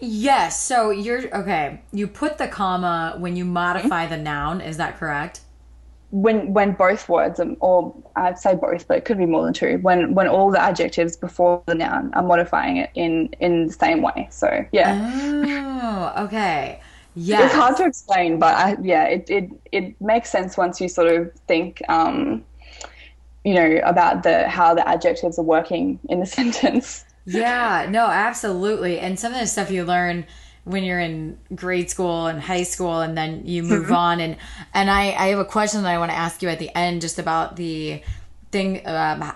Yes. 0.00 0.62
So 0.62 0.90
you're 0.90 1.34
okay. 1.36 1.82
You 1.92 2.06
put 2.06 2.38
the 2.38 2.48
comma 2.48 3.16
when 3.18 3.36
you 3.36 3.44
modify 3.44 4.06
the 4.06 4.16
noun. 4.16 4.60
Is 4.60 4.78
that 4.78 4.98
correct? 4.98 5.40
When 6.10 6.52
when 6.54 6.72
both 6.72 7.08
words, 7.08 7.38
are, 7.38 7.54
or 7.60 7.94
I'd 8.16 8.38
say 8.38 8.56
both, 8.56 8.88
but 8.88 8.96
it 8.96 9.04
could 9.04 9.18
be 9.18 9.26
more 9.26 9.44
than 9.44 9.52
two. 9.52 9.78
When 9.82 10.14
when 10.14 10.26
all 10.26 10.50
the 10.50 10.60
adjectives 10.60 11.16
before 11.16 11.62
the 11.66 11.74
noun 11.74 12.12
are 12.14 12.22
modifying 12.22 12.78
it 12.78 12.90
in 12.94 13.28
in 13.40 13.66
the 13.66 13.72
same 13.72 14.02
way. 14.02 14.26
So 14.30 14.64
yeah. 14.72 14.98
Oh, 15.82 16.24
okay. 16.24 16.80
Yeah. 17.16 17.46
It's 17.46 17.54
hard 17.54 17.76
to 17.78 17.84
explain, 17.84 18.38
but 18.38 18.54
I, 18.54 18.76
yeah, 18.80 19.04
it, 19.04 19.28
it 19.28 19.50
it 19.72 20.00
makes 20.00 20.30
sense 20.30 20.56
once 20.56 20.80
you 20.80 20.88
sort 20.88 21.12
of 21.12 21.32
think. 21.46 21.82
Um, 21.88 22.44
you 23.42 23.54
know 23.54 23.80
about 23.84 24.22
the 24.22 24.46
how 24.50 24.74
the 24.74 24.86
adjectives 24.86 25.38
are 25.38 25.42
working 25.42 25.98
in 26.10 26.20
the 26.20 26.26
sentence 26.38 27.06
yeah, 27.26 27.86
no, 27.88 28.06
absolutely. 28.06 28.98
And 28.98 29.18
some 29.18 29.32
of 29.32 29.40
the 29.40 29.46
stuff 29.46 29.70
you 29.70 29.84
learn 29.84 30.26
when 30.64 30.84
you're 30.84 31.00
in 31.00 31.38
grade 31.54 31.90
school 31.90 32.26
and 32.26 32.40
high 32.40 32.62
school 32.62 33.00
and 33.00 33.16
then 33.16 33.46
you 33.46 33.62
move 33.62 33.86
mm-hmm. 33.86 33.94
on 33.94 34.20
and 34.20 34.36
and 34.74 34.90
I, 34.90 35.12
I 35.12 35.28
have 35.28 35.38
a 35.38 35.44
question 35.44 35.82
that 35.82 35.88
I 35.88 35.98
want 35.98 36.10
to 36.10 36.16
ask 36.16 36.42
you 36.42 36.48
at 36.48 36.58
the 36.58 36.74
end 36.76 37.00
just 37.00 37.18
about 37.18 37.56
the 37.56 38.02
thing 38.52 38.86
um, 38.86 39.32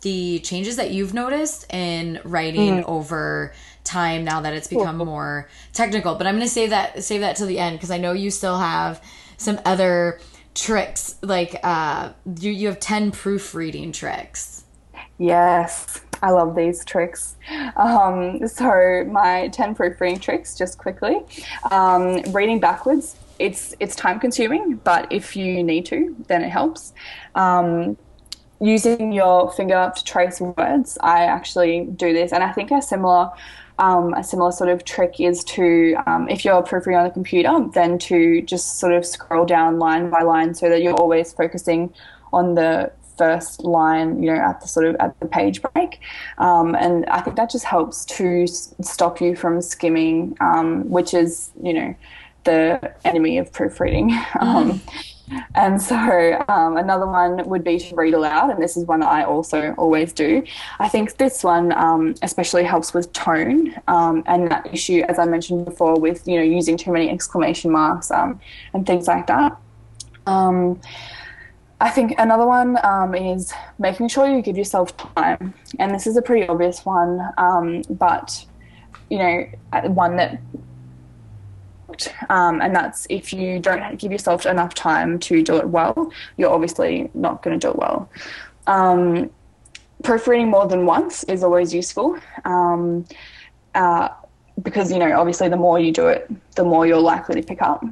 the 0.00 0.38
changes 0.38 0.76
that 0.76 0.90
you've 0.90 1.12
noticed 1.12 1.70
in 1.72 2.18
writing 2.24 2.82
mm. 2.82 2.88
over 2.88 3.52
time 3.88 4.24
now 4.24 4.40
that 4.40 4.52
it's 4.52 4.68
become 4.68 4.98
cool. 4.98 5.06
more 5.06 5.48
technical 5.72 6.14
but 6.14 6.26
i'm 6.26 6.34
going 6.34 6.46
to 6.46 6.52
save 6.52 6.70
that 6.70 7.02
save 7.02 7.20
that 7.20 7.36
till 7.36 7.46
the 7.46 7.58
end 7.58 7.76
because 7.76 7.90
i 7.90 7.98
know 7.98 8.12
you 8.12 8.30
still 8.30 8.58
have 8.58 9.02
some 9.36 9.58
other 9.64 10.20
tricks 10.54 11.16
like 11.22 11.58
uh 11.62 12.10
you, 12.40 12.50
you 12.50 12.68
have 12.68 12.78
10 12.78 13.10
proofreading 13.10 13.92
tricks 13.92 14.64
yes 15.18 16.00
I 16.22 16.30
love 16.30 16.56
these 16.56 16.84
tricks. 16.84 17.36
Um, 17.76 18.46
so 18.48 19.04
my 19.10 19.48
10 19.48 19.74
proofreading 19.74 20.20
tricks, 20.20 20.56
just 20.56 20.78
quickly. 20.78 21.20
Um, 21.70 22.22
reading 22.32 22.60
backwards, 22.60 23.16
it's, 23.38 23.74
it's 23.78 23.94
time 23.94 24.18
consuming, 24.18 24.76
but 24.76 25.10
if 25.12 25.36
you 25.36 25.62
need 25.62 25.86
to, 25.86 26.16
then 26.26 26.42
it 26.42 26.50
helps. 26.50 26.92
Um, 27.34 27.96
using 28.60 29.12
your 29.12 29.52
finger 29.52 29.92
to 29.94 30.04
trace 30.04 30.40
words, 30.40 30.98
I 31.00 31.24
actually 31.24 31.84
do 31.84 32.12
this. 32.12 32.32
And 32.32 32.42
I 32.42 32.52
think 32.52 32.70
a 32.70 32.82
similar 32.82 33.30
um, 33.78 34.14
a 34.14 34.24
similar 34.24 34.52
sort 34.52 34.70
of 34.70 34.84
trick 34.84 35.20
is 35.20 35.44
to, 35.44 35.96
um, 36.06 36.28
if 36.28 36.44
you're 36.44 36.62
proofreading 36.62 36.98
on 36.98 37.04
the 37.04 37.10
computer, 37.10 37.66
then 37.72 37.98
to 38.00 38.42
just 38.42 38.78
sort 38.78 38.92
of 38.92 39.06
scroll 39.06 39.44
down 39.44 39.78
line 39.78 40.10
by 40.10 40.22
line 40.22 40.54
so 40.54 40.68
that 40.68 40.82
you're 40.82 40.94
always 40.94 41.32
focusing 41.32 41.92
on 42.32 42.54
the 42.54 42.90
first 43.16 43.64
line, 43.64 44.22
you 44.22 44.32
know, 44.32 44.40
at 44.40 44.60
the 44.60 44.68
sort 44.68 44.86
of 44.86 44.96
at 44.96 45.18
the 45.20 45.26
page 45.26 45.60
break, 45.60 46.00
um, 46.38 46.74
and 46.74 47.04
I 47.06 47.20
think 47.20 47.36
that 47.36 47.50
just 47.50 47.64
helps 47.64 48.04
to 48.06 48.46
stop 48.46 49.20
you 49.20 49.34
from 49.34 49.60
skimming, 49.60 50.36
um, 50.40 50.88
which 50.88 51.12
is 51.12 51.50
you 51.62 51.74
know 51.74 51.94
the 52.44 52.94
enemy 53.04 53.38
of 53.38 53.52
proofreading. 53.52 54.16
Um, 54.40 54.80
and 55.54 55.80
so 55.80 55.96
um, 56.48 56.76
another 56.76 57.06
one 57.06 57.48
would 57.48 57.64
be 57.64 57.78
to 57.78 57.94
read 57.94 58.14
aloud, 58.14 58.50
and 58.50 58.62
this 58.62 58.76
is 58.76 58.84
one 58.84 59.00
that 59.00 59.08
I 59.08 59.24
also 59.24 59.74
always 59.76 60.12
do. 60.12 60.42
I 60.78 60.88
think 60.88 61.16
this 61.16 61.44
one 61.44 61.72
um, 61.72 62.14
especially 62.22 62.64
helps 62.64 62.94
with 62.94 63.12
tone 63.12 63.74
um, 63.88 64.22
and 64.26 64.50
that 64.50 64.72
issue, 64.72 65.02
as 65.08 65.18
I 65.18 65.24
mentioned 65.24 65.64
before, 65.64 65.98
with 65.98 66.26
you 66.26 66.36
know 66.36 66.42
using 66.42 66.76
too 66.76 66.92
many 66.92 67.10
exclamation 67.10 67.70
marks 67.70 68.10
um, 68.10 68.40
and 68.74 68.86
things 68.86 69.06
like 69.06 69.26
that. 69.26 69.56
Um, 70.26 70.80
I 71.80 71.90
think 71.90 72.14
another 72.18 72.46
one 72.46 72.76
um, 72.84 73.14
is 73.14 73.52
making 73.78 74.08
sure 74.08 74.28
you 74.28 74.42
give 74.42 74.58
yourself 74.58 74.96
time. 74.96 75.54
And 75.78 75.94
this 75.94 76.06
is 76.06 76.16
a 76.16 76.22
pretty 76.22 76.48
obvious 76.48 76.84
one, 76.84 77.20
but, 77.88 78.44
you 79.10 79.18
know, 79.18 79.46
one 79.84 80.16
that, 80.16 80.40
um, 82.28 82.60
and 82.60 82.74
that's 82.74 83.06
if 83.10 83.32
you 83.32 83.58
don't 83.58 83.98
give 83.98 84.12
yourself 84.12 84.46
enough 84.46 84.74
time 84.74 85.18
to 85.20 85.42
do 85.42 85.56
it 85.56 85.68
well, 85.68 86.12
you're 86.36 86.52
obviously 86.52 87.10
not 87.14 87.42
going 87.42 87.58
to 87.58 87.66
do 87.66 87.70
it 87.70 87.76
well. 87.76 88.08
Um, 88.66 89.30
proofreading 90.02 90.48
more 90.48 90.66
than 90.66 90.86
once 90.86 91.24
is 91.24 91.42
always 91.42 91.74
useful. 91.74 92.18
Um, 92.44 93.04
uh, 93.74 94.08
because, 94.62 94.90
you 94.90 94.98
know, 94.98 95.12
obviously 95.18 95.48
the 95.48 95.56
more 95.56 95.78
you 95.78 95.92
do 95.92 96.08
it, 96.08 96.30
the 96.56 96.64
more 96.64 96.86
you're 96.86 97.00
likely 97.00 97.40
to 97.40 97.46
pick 97.46 97.62
up. 97.62 97.84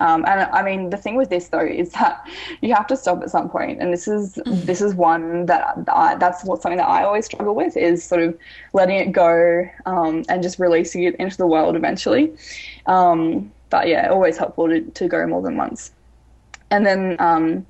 Um, 0.00 0.24
and 0.26 0.42
I 0.52 0.62
mean, 0.62 0.90
the 0.90 0.96
thing 0.96 1.16
with 1.16 1.30
this 1.30 1.48
though 1.48 1.64
is 1.64 1.90
that 1.92 2.26
you 2.60 2.74
have 2.74 2.86
to 2.88 2.96
stop 2.96 3.22
at 3.22 3.30
some 3.30 3.48
point, 3.48 3.80
and 3.80 3.92
this 3.92 4.06
is 4.06 4.36
mm. 4.36 4.62
this 4.62 4.80
is 4.80 4.94
one 4.94 5.46
that 5.46 5.76
I, 5.88 6.14
that's 6.16 6.44
what 6.44 6.62
something 6.62 6.78
that 6.78 6.88
I 6.88 7.02
always 7.04 7.26
struggle 7.26 7.54
with 7.54 7.76
is 7.76 8.04
sort 8.04 8.22
of 8.22 8.38
letting 8.72 8.96
it 8.96 9.12
go 9.12 9.68
um, 9.86 10.24
and 10.28 10.42
just 10.42 10.58
releasing 10.58 11.04
it 11.04 11.16
into 11.16 11.36
the 11.36 11.46
world 11.46 11.74
eventually. 11.74 12.32
Um, 12.86 13.52
but 13.70 13.88
yeah, 13.88 14.08
always 14.08 14.36
helpful 14.36 14.68
to, 14.68 14.80
to 14.80 15.08
go 15.08 15.26
more 15.26 15.42
than 15.42 15.56
once, 15.56 15.92
and 16.70 16.86
then 16.86 17.16
um, 17.18 17.66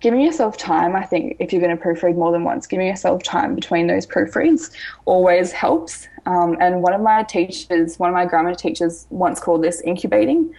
giving 0.00 0.20
yourself 0.20 0.56
time. 0.56 0.96
I 0.96 1.04
think 1.04 1.36
if 1.38 1.52
you're 1.52 1.62
going 1.62 1.76
to 1.76 1.82
proofread 1.82 2.16
more 2.16 2.32
than 2.32 2.44
once, 2.44 2.66
giving 2.66 2.86
yourself 2.86 3.22
time 3.22 3.54
between 3.54 3.86
those 3.86 4.06
proofreads 4.06 4.70
always 5.04 5.52
helps. 5.52 6.08
Um, 6.26 6.56
and 6.60 6.82
one 6.82 6.92
of 6.92 7.00
my 7.00 7.22
teachers, 7.22 7.98
one 7.98 8.10
of 8.10 8.14
my 8.14 8.26
grammar 8.26 8.54
teachers, 8.54 9.06
once 9.10 9.40
called 9.40 9.62
this 9.62 9.80
incubating. 9.82 10.52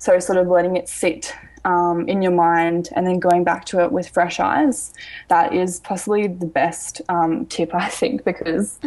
So, 0.00 0.18
sort 0.18 0.38
of 0.38 0.48
letting 0.48 0.76
it 0.76 0.88
sit 0.88 1.34
um, 1.64 2.08
in 2.08 2.22
your 2.22 2.32
mind 2.32 2.88
and 2.96 3.06
then 3.06 3.18
going 3.18 3.44
back 3.44 3.64
to 3.66 3.84
it 3.84 3.92
with 3.92 4.08
fresh 4.08 4.40
eyes, 4.40 4.92
that 5.28 5.54
is 5.54 5.80
possibly 5.80 6.26
the 6.26 6.46
best 6.46 7.02
um, 7.08 7.46
tip, 7.46 7.74
I 7.74 7.88
think, 7.88 8.24
because 8.24 8.80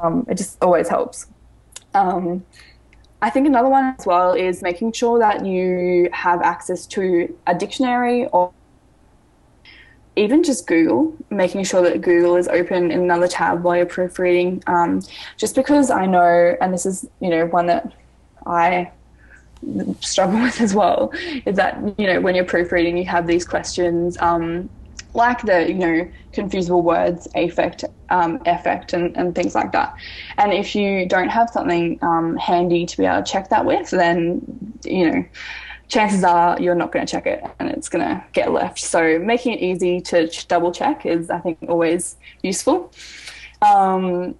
um, 0.00 0.24
it 0.28 0.36
just 0.36 0.62
always 0.62 0.88
helps. 0.88 1.26
Um, 1.92 2.44
I 3.20 3.30
think 3.30 3.46
another 3.46 3.68
one 3.68 3.94
as 3.98 4.06
well 4.06 4.34
is 4.34 4.62
making 4.62 4.92
sure 4.92 5.18
that 5.18 5.44
you 5.46 6.08
have 6.12 6.42
access 6.42 6.86
to 6.88 7.36
a 7.46 7.54
dictionary 7.54 8.26
or 8.26 8.52
even 10.16 10.42
just 10.42 10.66
Google, 10.66 11.16
making 11.30 11.64
sure 11.64 11.82
that 11.82 12.00
Google 12.00 12.36
is 12.36 12.46
open 12.48 12.90
in 12.90 13.00
another 13.00 13.26
tab 13.26 13.64
while 13.64 13.76
you're 13.76 13.86
proofreading. 13.86 14.62
Um, 14.66 15.02
just 15.36 15.54
because 15.56 15.90
I 15.90 16.06
know, 16.06 16.56
and 16.60 16.72
this 16.72 16.86
is, 16.86 17.08
you 17.20 17.30
know, 17.30 17.46
one 17.46 17.66
that 17.66 17.92
I 18.46 18.92
struggle 20.00 20.40
with 20.42 20.60
as 20.60 20.74
well 20.74 21.12
is 21.46 21.56
that 21.56 21.78
you 21.98 22.06
know 22.06 22.20
when 22.20 22.34
you're 22.34 22.44
proofreading 22.44 22.96
you 22.96 23.04
have 23.04 23.26
these 23.26 23.46
questions 23.46 24.16
um, 24.20 24.68
like 25.14 25.42
the 25.42 25.68
you 25.68 25.74
know 25.74 26.08
confusable 26.32 26.82
words 26.82 27.28
affect 27.34 27.84
um, 28.10 28.40
effect 28.46 28.92
and, 28.92 29.16
and 29.16 29.34
things 29.34 29.54
like 29.54 29.72
that. 29.72 29.94
And 30.36 30.52
if 30.52 30.74
you 30.74 31.06
don't 31.06 31.28
have 31.28 31.48
something 31.50 31.98
um, 32.02 32.36
handy 32.36 32.84
to 32.84 32.96
be 32.96 33.04
able 33.04 33.22
to 33.22 33.32
check 33.32 33.48
that 33.50 33.64
with 33.64 33.90
then 33.90 34.42
you 34.84 35.10
know 35.10 35.24
chances 35.88 36.24
are 36.24 36.60
you're 36.60 36.74
not 36.74 36.90
going 36.92 37.06
to 37.06 37.10
check 37.10 37.26
it 37.26 37.44
and 37.58 37.70
it's 37.70 37.88
going 37.88 38.04
to 38.04 38.24
get 38.32 38.52
left. 38.52 38.80
So 38.80 39.18
making 39.18 39.52
it 39.54 39.60
easy 39.60 40.00
to 40.02 40.28
double 40.48 40.72
check 40.72 41.06
is 41.06 41.30
i 41.30 41.38
think 41.38 41.58
always 41.68 42.16
useful. 42.42 42.92
Um, 43.62 44.34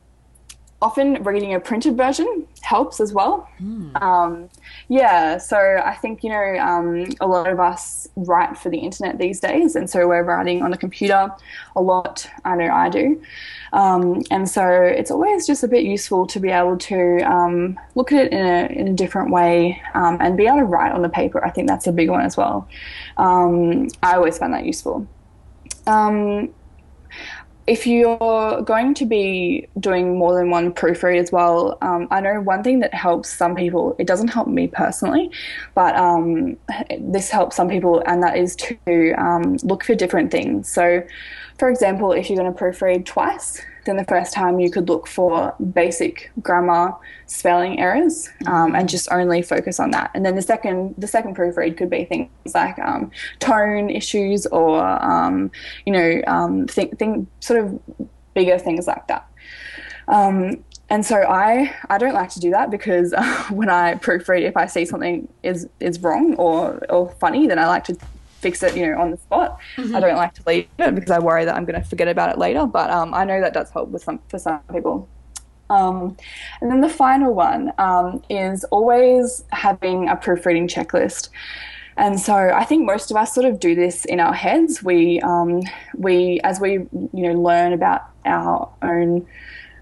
often 0.84 1.22
reading 1.24 1.54
a 1.54 1.60
printed 1.60 1.96
version 1.96 2.46
helps 2.60 3.00
as 3.00 3.12
well. 3.14 3.48
Mm. 3.60 4.02
Um, 4.02 4.50
yeah, 4.88 5.38
so 5.38 5.56
I 5.82 5.94
think, 5.94 6.22
you 6.22 6.28
know, 6.28 6.58
um, 6.58 7.06
a 7.20 7.26
lot 7.26 7.48
of 7.48 7.58
us 7.58 8.06
write 8.16 8.58
for 8.58 8.68
the 8.68 8.76
internet 8.76 9.16
these 9.18 9.40
days, 9.40 9.76
and 9.76 9.88
so 9.88 10.06
we're 10.06 10.22
writing 10.22 10.62
on 10.62 10.74
a 10.74 10.76
computer 10.76 11.32
a 11.74 11.80
lot. 11.80 12.30
I 12.44 12.54
know 12.56 12.70
I 12.70 12.90
do. 12.90 13.22
Um, 13.72 14.22
and 14.30 14.48
so 14.48 14.64
it's 14.70 15.10
always 15.10 15.46
just 15.46 15.64
a 15.64 15.68
bit 15.68 15.84
useful 15.84 16.26
to 16.26 16.38
be 16.38 16.50
able 16.50 16.76
to 16.76 17.20
um, 17.20 17.80
look 17.94 18.12
at 18.12 18.26
it 18.26 18.32
in 18.32 18.46
a, 18.46 18.66
in 18.80 18.88
a 18.88 18.92
different 18.92 19.30
way 19.30 19.80
um, 19.94 20.18
and 20.20 20.36
be 20.36 20.46
able 20.46 20.58
to 20.58 20.64
write 20.64 20.92
on 20.92 21.00
the 21.00 21.08
paper. 21.08 21.42
I 21.44 21.50
think 21.50 21.66
that's 21.66 21.86
a 21.86 21.92
big 21.92 22.10
one 22.10 22.20
as 22.20 22.36
well. 22.36 22.68
Um, 23.16 23.88
I 24.02 24.16
always 24.16 24.36
find 24.36 24.52
that 24.52 24.66
useful. 24.66 25.08
If 27.66 27.86
you're 27.86 28.60
going 28.62 28.92
to 28.94 29.06
be 29.06 29.66
doing 29.80 30.18
more 30.18 30.34
than 30.34 30.50
one 30.50 30.72
proofread 30.74 31.18
as 31.18 31.32
well, 31.32 31.78
um, 31.80 32.08
I 32.10 32.20
know 32.20 32.40
one 32.40 32.62
thing 32.62 32.80
that 32.80 32.92
helps 32.92 33.30
some 33.30 33.54
people, 33.54 33.96
it 33.98 34.06
doesn't 34.06 34.28
help 34.28 34.48
me 34.48 34.66
personally, 34.66 35.30
but 35.74 35.96
um, 35.96 36.58
this 37.00 37.30
helps 37.30 37.56
some 37.56 37.68
people, 37.68 38.02
and 38.06 38.22
that 38.22 38.36
is 38.36 38.54
to 38.56 39.12
um, 39.12 39.56
look 39.62 39.82
for 39.82 39.94
different 39.94 40.30
things. 40.30 40.68
So, 40.68 41.02
for 41.58 41.70
example, 41.70 42.12
if 42.12 42.28
you're 42.28 42.38
going 42.38 42.52
to 42.52 42.58
proofread 42.58 43.06
twice, 43.06 43.62
then 43.84 43.96
the 43.96 44.04
first 44.04 44.32
time 44.32 44.60
you 44.60 44.70
could 44.70 44.88
look 44.88 45.06
for 45.06 45.54
basic 45.72 46.30
grammar 46.42 46.94
spelling 47.26 47.78
errors 47.80 48.28
um, 48.46 48.74
and 48.74 48.88
just 48.88 49.10
only 49.12 49.42
focus 49.42 49.80
on 49.80 49.90
that. 49.92 50.10
And 50.14 50.24
then 50.24 50.34
the 50.34 50.42
second 50.42 50.94
the 50.98 51.06
second 51.06 51.36
proofread 51.36 51.76
could 51.76 51.90
be 51.90 52.04
things 52.04 52.28
like 52.54 52.78
um, 52.78 53.10
tone 53.38 53.90
issues 53.90 54.46
or 54.46 54.80
um, 54.82 55.50
you 55.86 55.92
know 55.92 56.22
um, 56.26 56.66
think, 56.66 56.98
think 56.98 57.28
sort 57.40 57.64
of 57.64 57.80
bigger 58.34 58.58
things 58.58 58.86
like 58.86 59.06
that. 59.08 59.26
Um, 60.08 60.64
and 60.90 61.04
so 61.04 61.16
I 61.16 61.74
I 61.88 61.98
don't 61.98 62.14
like 62.14 62.30
to 62.30 62.40
do 62.40 62.50
that 62.50 62.70
because 62.70 63.12
uh, 63.12 63.44
when 63.50 63.68
I 63.68 63.94
proofread, 63.94 64.42
if 64.42 64.56
I 64.56 64.66
see 64.66 64.84
something 64.84 65.28
is 65.42 65.68
is 65.80 66.00
wrong 66.00 66.34
or 66.36 66.84
or 66.90 67.10
funny, 67.20 67.46
then 67.46 67.58
I 67.58 67.66
like 67.66 67.84
to 67.84 67.96
fix 68.44 68.62
it, 68.62 68.76
you 68.76 68.86
know, 68.86 69.00
on 69.00 69.10
the 69.10 69.16
spot. 69.16 69.58
Mm-hmm. 69.76 69.96
I 69.96 70.00
don't 70.00 70.16
like 70.16 70.34
to 70.34 70.42
leave 70.46 70.68
it 70.78 70.94
because 70.94 71.10
I 71.10 71.18
worry 71.18 71.46
that 71.46 71.56
I'm 71.56 71.64
going 71.64 71.80
to 71.80 71.88
forget 71.88 72.08
about 72.08 72.28
it 72.30 72.38
later. 72.38 72.66
But 72.66 72.90
um, 72.90 73.14
I 73.14 73.24
know 73.24 73.40
that 73.40 73.54
does 73.54 73.70
help 73.70 73.88
with 73.88 74.02
some 74.02 74.20
for 74.28 74.38
some 74.38 74.60
people. 74.70 75.08
Um, 75.70 76.16
and 76.60 76.70
then 76.70 76.82
the 76.82 76.90
final 76.90 77.32
one 77.34 77.72
um, 77.78 78.22
is 78.28 78.64
always 78.64 79.44
having 79.50 80.10
a 80.10 80.16
proofreading 80.16 80.68
checklist. 80.68 81.30
And 81.96 82.20
so 82.20 82.34
I 82.34 82.64
think 82.64 82.84
most 82.84 83.10
of 83.10 83.16
us 83.16 83.34
sort 83.34 83.46
of 83.46 83.58
do 83.60 83.74
this 83.74 84.04
in 84.04 84.20
our 84.20 84.34
heads. 84.34 84.82
We 84.82 85.20
um, 85.20 85.62
we 85.96 86.40
as 86.44 86.60
we 86.60 86.72
you 86.72 87.10
know 87.14 87.32
learn 87.32 87.72
about 87.72 88.02
our 88.26 88.70
own 88.82 89.26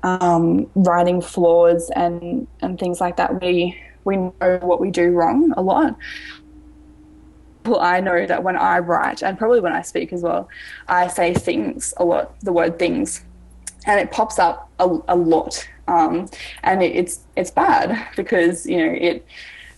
um, 0.05 0.71
writing 0.77 1.21
flaws 1.21 1.91
and 1.97 2.47
and 2.61 2.79
things 2.79 3.01
like 3.01 3.17
that. 3.17 3.41
We 3.41 3.77
we 4.05 4.17
know 4.17 4.59
what 4.63 4.81
we 4.81 4.91
do 4.91 5.11
wrong 5.11 5.53
a 5.57 5.63
lot. 5.63 5.97
Well, 7.65 7.81
I 7.81 8.01
know 8.01 8.27
that 8.27 8.43
when 8.43 8.57
I 8.57 8.79
write 8.79 9.23
and 9.23 9.39
probably 9.39 9.61
when 9.61 9.73
I 9.73 9.83
speak 9.83 10.13
as 10.13 10.23
well, 10.23 10.49
I 10.89 11.07
say 11.07 11.33
things 11.33 11.95
a 11.97 12.05
lot. 12.05 12.39
The 12.41 12.53
word 12.53 12.79
things, 12.79 13.23
and 13.87 14.01
it 14.01 14.11
pops 14.11 14.39
up 14.39 14.71
a, 14.81 14.99
a 15.09 15.17
lot, 15.17 15.69
um, 15.87 16.29
and 16.65 16.83
it, 16.83 16.97
it's 16.97 17.21
it's 17.37 17.51
bad 17.51 18.05
because 18.17 18.67
you 18.67 18.79
know 18.79 18.93
it 18.93 19.25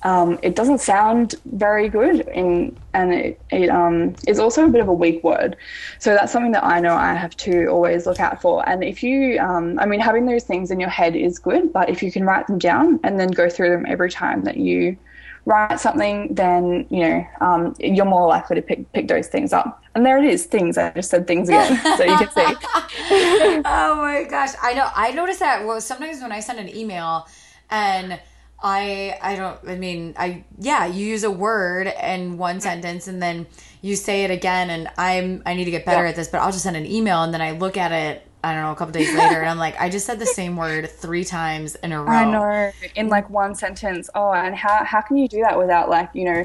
um, 0.04 0.38
it 0.42 0.54
doesn't 0.54 0.80
sound 0.80 1.34
very 1.46 1.88
good 1.88 2.28
in, 2.28 2.76
and 2.92 3.12
it, 3.12 3.40
it 3.50 3.70
um, 3.70 4.14
is 4.28 4.38
also 4.38 4.66
a 4.66 4.68
bit 4.68 4.82
of 4.82 4.88
a 4.88 4.92
weak 4.92 5.24
word. 5.24 5.56
So 5.98 6.14
that's 6.14 6.30
something 6.30 6.52
that 6.52 6.64
I 6.64 6.78
know 6.78 6.94
I 6.94 7.14
have 7.14 7.34
to 7.38 7.66
always 7.68 8.06
look 8.06 8.20
out 8.20 8.40
for. 8.42 8.68
And 8.68 8.84
if 8.84 9.02
you, 9.02 9.38
um, 9.40 9.78
I 9.78 9.86
mean, 9.86 10.00
having 10.00 10.26
those 10.26 10.44
things 10.44 10.70
in 10.70 10.78
your 10.78 10.90
head 10.90 11.16
is 11.16 11.38
good, 11.38 11.72
but 11.72 11.88
if 11.88 12.02
you 12.02 12.12
can 12.12 12.24
write 12.24 12.46
them 12.46 12.58
down 12.58 13.00
and 13.02 13.18
then 13.18 13.30
go 13.30 13.48
through 13.48 13.70
them 13.70 13.86
every 13.88 14.10
time 14.10 14.44
that 14.44 14.58
you 14.58 14.98
write 15.46 15.78
something, 15.78 16.35
then 16.35 16.87
you 16.90 17.00
know 17.00 17.26
um, 17.40 17.74
you're 17.78 18.04
more 18.04 18.26
likely 18.26 18.57
to 18.57 18.62
pick 18.62 18.90
pick 18.92 19.09
those 19.09 19.28
things 19.28 19.52
up. 19.52 19.83
And 19.94 20.04
there 20.04 20.18
it 20.18 20.24
is, 20.24 20.46
things. 20.46 20.78
I 20.78 20.90
just 20.90 21.11
said 21.11 21.26
things 21.26 21.48
again, 21.48 21.76
so 21.98 22.04
you 22.04 22.16
can 22.16 22.30
see. 22.30 22.42
oh 23.64 23.96
my 23.96 24.26
gosh, 24.28 24.54
I 24.62 24.74
know. 24.74 24.88
I 24.94 25.12
notice 25.12 25.38
that. 25.38 25.64
Well, 25.66 25.80
sometimes 25.80 26.20
when 26.20 26.33
I 26.33 26.40
send 26.40 26.59
an 26.59 26.74
email 26.74 27.26
and 27.70 28.20
I 28.62 29.18
I 29.20 29.37
don't 29.37 29.59
I 29.68 29.76
mean 29.76 30.14
I 30.16 30.44
yeah 30.59 30.87
you 30.87 31.07
use 31.07 31.22
a 31.22 31.30
word 31.30 31.87
in 31.87 32.38
one 32.38 32.61
sentence 32.61 33.07
and 33.07 33.22
then 33.22 33.46
you 33.83 33.94
say 33.94 34.24
it 34.24 34.30
again 34.30 34.70
and 34.70 34.88
I'm 34.96 35.42
I 35.44 35.54
need 35.54 35.66
to 35.66 35.70
get 35.70 35.85
better 35.85 36.04
yeah. 36.04 36.11
at 36.11 36.16
this 36.16 36.28
but 36.28 36.38
I'll 36.38 36.50
just 36.50 36.64
send 36.64 36.76
an 36.76 36.87
email 36.87 37.22
and 37.22 37.35
then 37.35 37.42
I 37.42 37.50
look 37.50 37.76
at 37.76 37.92
it 37.92 38.26
I 38.44 38.52
don't 38.52 38.62
know 38.62 38.72
a 38.72 38.76
couple 38.76 38.92
days 38.92 39.12
later 39.14 39.40
and 39.40 39.48
I'm 39.48 39.59
like 39.59 39.80
I 39.80 39.88
just 39.88 40.07
said 40.07 40.18
the 40.18 40.26
same 40.26 40.57
word 40.57 40.90
three 40.90 41.24
times 41.24 41.74
in 41.76 41.92
a 41.92 42.02
row. 42.02 42.12
I 42.12 42.24
know 42.30 42.72
in 42.94 43.09
like 43.09 43.28
one 43.30 43.54
sentence. 43.54 44.11
Oh, 44.14 44.33
and 44.33 44.54
how 44.54 44.85
how 44.85 45.00
can 45.00 45.16
you 45.16 45.28
do 45.28 45.40
that 45.40 45.59
without 45.59 45.88
like 45.88 46.11
you 46.12 46.24
know 46.24 46.44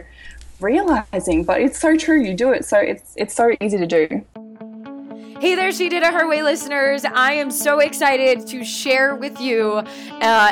realizing? 0.59 1.43
But 1.43 1.61
it's 1.61 1.79
so 1.79 1.97
true. 1.97 2.21
You 2.21 2.33
do 2.33 2.51
it 2.51 2.65
so 2.65 2.77
it's 2.79 3.13
it's 3.15 3.35
so 3.35 3.55
easy 3.59 3.77
to 3.77 3.87
do. 3.87 4.25
Hey 5.39 5.55
there, 5.55 5.71
She 5.71 5.87
Did 5.87 6.03
It 6.03 6.11
Her 6.11 6.27
Way 6.27 6.43
listeners. 6.43 7.05
I 7.05 7.31
am 7.31 7.49
so 7.49 7.79
excited 7.79 8.45
to 8.47 8.65
share 8.65 9.15
with 9.15 9.39
you 9.39 9.75
uh, 9.75 9.85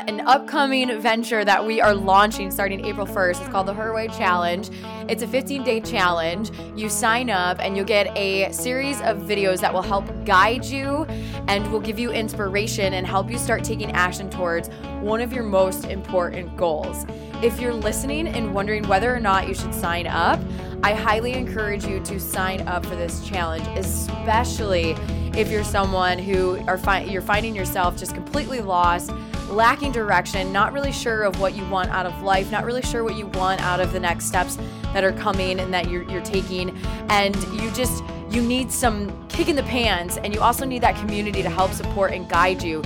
an 0.08 0.22
upcoming 0.22 1.02
venture 1.02 1.44
that 1.44 1.66
we 1.66 1.82
are 1.82 1.94
launching 1.94 2.50
starting 2.52 2.86
April 2.86 3.06
1st. 3.06 3.42
It's 3.42 3.50
called 3.50 3.68
the 3.68 3.74
Her 3.74 3.94
Way 3.94 4.08
Challenge. 4.08 4.70
It's 5.10 5.22
a 5.24 5.28
15 5.28 5.66
day 5.66 5.82
challenge. 5.82 6.52
You 6.74 6.88
sign 6.88 7.30
up 7.30 7.60
and 7.60 7.76
you'll 7.76 7.86
get 7.86 8.18
a 8.18 8.50
series 8.54 9.02
of 9.02 9.18
videos 9.18 9.60
that 9.60 9.74
will 9.74 9.82
help 9.82 10.06
guide 10.24 10.64
you 10.64 11.04
and 11.50 11.70
will 11.70 11.82
give 11.82 12.00
you 12.00 12.12
inspiration 12.12 12.94
and 12.94 13.06
help 13.06 13.30
you 13.30 13.38
start 13.38 13.66
taking 13.66 13.92
action 13.92 14.30
towards 14.30 14.70
one 15.02 15.20
of 15.20 15.34
your 15.34 15.44
most 15.44 15.84
important 15.84 16.56
goals. 16.56 17.06
If 17.44 17.60
you're 17.60 17.74
listening 17.74 18.30
and 18.30 18.56
wondering 18.56 18.88
whether 18.88 19.14
or 19.14 19.20
not 19.20 19.50
you 19.50 19.54
should 19.54 19.74
sign 19.74 20.08
up, 20.08 20.40
I 20.84 20.94
highly 20.94 21.34
encourage 21.34 21.86
you 21.86 22.00
to 22.02 22.20
sign 22.20 22.68
up 22.68 22.86
for 22.86 22.96
this 22.96 23.26
challenge, 23.28 23.68
especially 23.78 24.92
if 25.36 25.50
you're 25.50 25.64
someone 25.64 26.18
who 26.20 26.60
are 26.68 26.78
fi- 26.78 27.02
you're 27.02 27.22
finding 27.22 27.56
yourself 27.56 27.98
just 27.98 28.14
completely 28.14 28.62
lost, 28.62 29.12
lacking 29.50 29.92
direction, 29.92 30.52
not 30.54 30.74
really 30.74 30.92
sure 30.92 31.24
of 31.24 31.40
what 31.40 31.56
you 31.56 31.68
want 31.68 31.90
out 31.90 32.06
of 32.06 32.22
life, 32.22 32.52
not 32.52 32.64
really 32.64 32.82
sure 32.82 33.04
what 33.04 33.16
you 33.16 33.28
want 33.28 33.60
out 33.62 33.80
of 33.80 33.92
the 33.92 34.00
next 34.00 34.26
steps 34.26 34.58
that 34.94 35.04
are 35.04 35.14
coming 35.14 35.60
and 35.60 35.74
that 35.74 35.90
you're, 35.90 36.04
you're 36.10 36.24
taking, 36.24 36.76
and 37.10 37.36
you 37.54 37.72
just 37.72 38.04
you 38.30 38.42
need 38.42 38.72
some 38.72 39.28
kick 39.30 39.48
in 39.48 39.56
the 39.56 39.64
pants, 39.64 40.18
and 40.18 40.34
you 40.34 40.42
also 40.42 40.66
need 40.66 40.84
that 40.84 40.96
community 40.96 41.42
to 41.42 41.50
help 41.50 41.72
support 41.72 42.14
and 42.14 42.30
guide 42.30 42.62
you. 42.62 42.84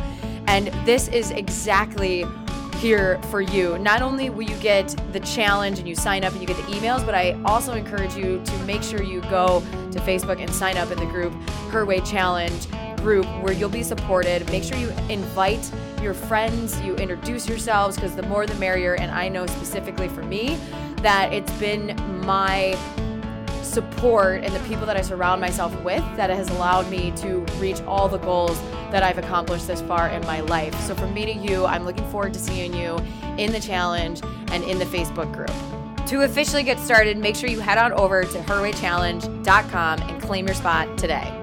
And 0.48 0.68
this 0.86 1.08
is 1.08 1.32
exactly 1.32 2.26
here 2.82 3.22
for 3.30 3.42
you. 3.42 3.78
Not 3.78 4.02
only 4.02 4.32
will 4.32 4.42
you 4.42 4.56
get 4.56 4.96
the 5.14 5.20
challenge 5.20 5.78
and 5.78 5.88
you 5.88 5.94
sign 5.94 6.24
up 6.24 6.34
and 6.34 6.42
you 6.42 6.48
get 6.48 6.58
the 6.58 6.74
emails, 6.74 7.06
but 7.06 7.14
I 7.14 7.40
also 7.46 7.74
encourage 7.74 8.16
you 8.16 8.42
to 8.44 8.58
make 8.66 8.82
sure 8.82 9.04
you 9.04 9.22
go 9.22 9.62
to 9.92 10.00
Facebook 10.00 10.42
and 10.42 10.50
sign 10.50 10.78
up 10.78 10.90
in 10.90 10.98
the 10.98 11.06
group 11.06 11.32
Her 11.70 11.86
Way 11.86 12.02
Challenge 12.02 12.68
group 12.98 13.26
where 13.44 13.54
you'll 13.54 13.70
be 13.70 13.84
supported. 13.84 14.50
Make 14.50 14.64
sure 14.64 14.78
you 14.78 14.90
invite 15.10 15.72
your 16.02 16.16
friends, 16.16 16.80
you 16.82 16.96
introduce 16.96 17.48
yourselves 17.48 17.96
because 17.96 18.16
the 18.16 18.24
more 18.24 18.48
the 18.48 18.56
merrier. 18.56 18.96
And 18.96 19.12
I 19.12 19.30
know 19.30 19.46
specifically 19.46 20.08
for 20.08 20.24
me 20.24 20.58
that 20.98 21.32
it's 21.34 21.52
been 21.54 21.96
my 22.26 22.76
support 23.72 24.44
and 24.44 24.54
the 24.54 24.60
people 24.68 24.86
that 24.86 24.98
I 24.98 25.02
surround 25.02 25.40
myself 25.40 25.74
with 25.84 26.04
that 26.18 26.30
has 26.30 26.50
allowed 26.50 26.90
me 26.90 27.12
to 27.18 27.40
reach 27.58 27.82
all 27.84 28.10
the 28.10 28.18
goals 28.18 28.60
that 28.92 29.02
I've 29.02 29.18
accomplished 29.18 29.68
this 29.68 29.82
far 29.82 30.10
in 30.10 30.22
my 30.24 30.42
life. 30.42 30.78
So, 30.82 30.94
from 30.94 31.14
me 31.14 31.26
to 31.26 31.34
you, 31.34 31.66
I'm 31.66 31.86
looking 31.86 32.08
forward 32.12 32.34
to 32.34 32.40
seeing 32.40 32.74
you 32.74 32.98
in 33.38 33.52
the 33.52 33.60
challenge 33.60 34.22
and 34.52 34.64
in 34.64 34.78
the 34.78 34.86
Facebook 34.86 35.32
group. 35.34 35.52
To 36.08 36.24
officially 36.24 36.64
get 36.64 36.78
started, 36.80 37.18
make 37.18 37.36
sure 37.36 37.50
you 37.50 37.62
head 37.62 37.78
on 37.78 37.94
over 37.94 38.24
to 38.24 38.40
herwaychallenge.com 38.40 40.02
and 40.02 40.22
claim 40.22 40.46
your 40.46 40.56
spot 40.56 40.98
today. 40.98 41.38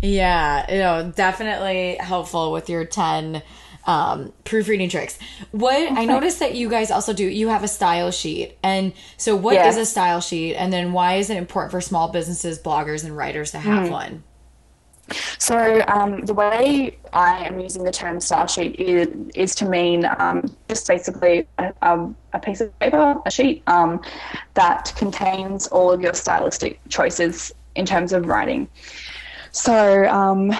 Yeah, 0.00 0.70
you 0.72 0.78
know, 0.78 1.12
definitely 1.14 1.96
helpful 2.00 2.52
with 2.52 2.70
your 2.70 2.84
10 2.84 3.42
um, 3.86 4.32
proofreading 4.44 4.88
tricks. 4.88 5.18
What. 5.52 5.76
I 5.92 6.04
noticed 6.04 6.40
that 6.40 6.54
you 6.54 6.68
guys 6.68 6.90
also 6.90 7.12
do, 7.12 7.24
you 7.24 7.48
have 7.48 7.64
a 7.64 7.68
style 7.68 8.10
sheet. 8.10 8.58
And 8.62 8.92
so, 9.16 9.36
what 9.36 9.54
yes. 9.54 9.76
is 9.76 9.82
a 9.82 9.86
style 9.86 10.20
sheet? 10.20 10.54
And 10.56 10.72
then, 10.72 10.92
why 10.92 11.14
is 11.14 11.30
it 11.30 11.36
important 11.36 11.70
for 11.70 11.80
small 11.80 12.08
businesses, 12.08 12.58
bloggers, 12.58 13.04
and 13.04 13.16
writers 13.16 13.52
to 13.52 13.58
have 13.58 13.88
mm. 13.88 13.90
one? 13.90 14.24
So, 15.38 15.84
um, 15.86 16.22
the 16.22 16.34
way 16.34 16.98
I 17.12 17.44
am 17.46 17.60
using 17.60 17.84
the 17.84 17.92
term 17.92 18.20
style 18.20 18.48
sheet 18.48 18.74
is, 18.80 19.08
is 19.34 19.54
to 19.56 19.68
mean 19.68 20.04
um, 20.18 20.54
just 20.68 20.88
basically 20.88 21.46
a, 21.58 21.72
a, 22.32 22.40
piece 22.40 22.60
of 22.60 22.76
paper, 22.80 23.16
a 23.24 23.30
sheet 23.30 23.62
um, 23.68 24.02
that 24.54 24.92
contains 24.96 25.68
all 25.68 25.92
of 25.92 26.00
your 26.00 26.14
stylistic 26.14 26.80
choices 26.88 27.52
in 27.76 27.86
terms 27.86 28.12
of 28.12 28.26
writing. 28.26 28.68
So, 29.52 30.06
um, 30.08 30.52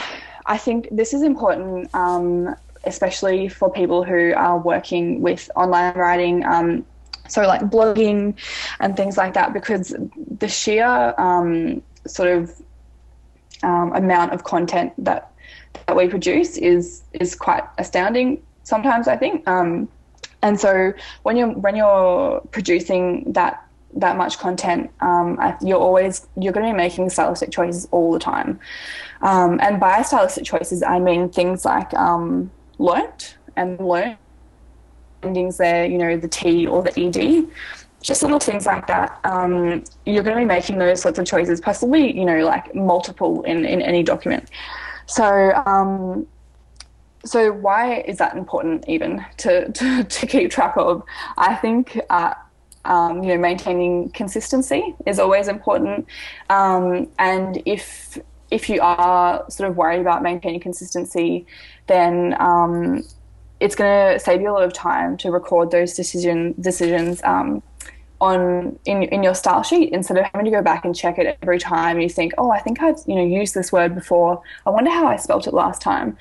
I 0.46 0.58
think 0.58 0.88
this 0.92 1.12
is 1.12 1.22
important 1.22 1.92
um, 1.92 2.54
especially 2.86 3.48
for 3.48 3.70
people 3.70 4.04
who 4.04 4.32
are 4.34 4.58
working 4.58 5.20
with 5.20 5.50
online 5.56 5.94
writing. 5.94 6.44
Um, 6.44 6.84
so, 7.28 7.42
like 7.42 7.62
blogging 7.62 8.38
and 8.80 8.96
things 8.96 9.16
like 9.16 9.34
that, 9.34 9.52
because 9.52 9.94
the 10.38 10.48
sheer 10.48 11.14
um, 11.18 11.82
sort 12.06 12.28
of 12.30 12.62
um, 13.62 13.92
amount 13.94 14.32
of 14.32 14.44
content 14.44 14.92
that 14.98 15.32
that 15.86 15.96
we 15.96 16.08
produce 16.08 16.56
is 16.56 17.02
is 17.12 17.34
quite 17.34 17.64
astounding. 17.78 18.42
Sometimes 18.62 19.08
I 19.08 19.16
think, 19.16 19.46
um, 19.48 19.88
and 20.42 20.58
so 20.58 20.92
when 21.22 21.36
you're 21.36 21.52
when 21.52 21.76
you're 21.76 22.40
producing 22.52 23.32
that 23.32 23.62
that 23.94 24.16
much 24.16 24.38
content, 24.38 24.90
um, 25.00 25.38
you're 25.62 25.78
always 25.78 26.26
you're 26.36 26.52
going 26.52 26.66
to 26.66 26.72
be 26.72 26.76
making 26.76 27.10
stylistic 27.10 27.50
choices 27.50 27.88
all 27.90 28.12
the 28.12 28.18
time. 28.18 28.58
Um, 29.22 29.58
and 29.62 29.80
by 29.80 30.02
stylistic 30.02 30.44
choices, 30.44 30.82
I 30.82 30.98
mean 30.98 31.28
things 31.30 31.64
like 31.64 31.92
um, 31.94 32.50
learnt 32.78 33.36
and 33.56 33.78
learned 33.80 34.18
endings 35.22 35.56
there, 35.56 35.86
you 35.86 35.98
know, 35.98 36.16
the 36.16 36.28
T 36.28 36.66
or 36.66 36.82
the 36.82 36.98
ED. 36.98 37.48
Just 38.02 38.22
little 38.22 38.38
things 38.38 38.66
like 38.66 38.86
that. 38.86 39.18
Um, 39.24 39.82
you're 40.04 40.22
going 40.22 40.36
to 40.36 40.42
be 40.42 40.44
making 40.44 40.78
those 40.78 41.00
sorts 41.00 41.18
of 41.18 41.26
choices, 41.26 41.60
possibly, 41.60 42.16
you 42.16 42.24
know, 42.24 42.44
like 42.44 42.74
multiple 42.74 43.42
in, 43.42 43.64
in 43.64 43.82
any 43.82 44.02
document. 44.02 44.48
So, 45.06 45.52
um, 45.66 46.26
so 47.24 47.52
why 47.52 48.00
is 48.02 48.18
that 48.18 48.36
important 48.36 48.88
even 48.88 49.24
to, 49.38 49.72
to, 49.72 50.04
to 50.04 50.26
keep 50.26 50.50
track 50.50 50.74
of? 50.76 51.02
I 51.36 51.56
think, 51.56 51.98
uh, 52.10 52.34
um, 52.84 53.24
you 53.24 53.30
know, 53.30 53.38
maintaining 53.38 54.10
consistency 54.10 54.94
is 55.06 55.18
always 55.18 55.48
important. 55.48 56.06
Um, 56.50 57.08
and 57.18 57.60
if 57.66 58.18
if 58.50 58.68
you 58.68 58.80
are 58.80 59.44
sort 59.50 59.68
of 59.68 59.76
worried 59.76 60.00
about 60.00 60.22
maintaining 60.22 60.60
consistency, 60.60 61.46
then 61.86 62.36
um, 62.40 63.02
it's 63.60 63.74
going 63.74 64.14
to 64.14 64.18
save 64.18 64.40
you 64.40 64.50
a 64.50 64.52
lot 64.52 64.64
of 64.64 64.72
time 64.72 65.16
to 65.18 65.30
record 65.30 65.70
those 65.70 65.94
decision 65.94 66.54
decisions 66.60 67.22
um, 67.24 67.62
on 68.20 68.78
in 68.86 69.02
in 69.04 69.22
your 69.22 69.34
style 69.34 69.62
sheet 69.62 69.92
instead 69.92 70.16
of 70.16 70.24
having 70.32 70.44
to 70.44 70.50
go 70.50 70.62
back 70.62 70.84
and 70.84 70.96
check 70.96 71.18
it 71.18 71.38
every 71.42 71.58
time. 71.58 72.00
You 72.00 72.08
think 72.08 72.32
oh 72.38 72.50
i 72.50 72.58
think 72.58 72.82
i've 72.82 72.96
you 73.06 73.14
know 73.14 73.24
used 73.24 73.54
this 73.54 73.70
word 73.72 73.94
before. 73.94 74.42
I 74.64 74.70
wonder 74.70 74.90
how 74.90 75.06
i 75.06 75.16
spelt 75.16 75.46
it 75.46 75.54
last 75.54 75.82
time. 75.82 76.16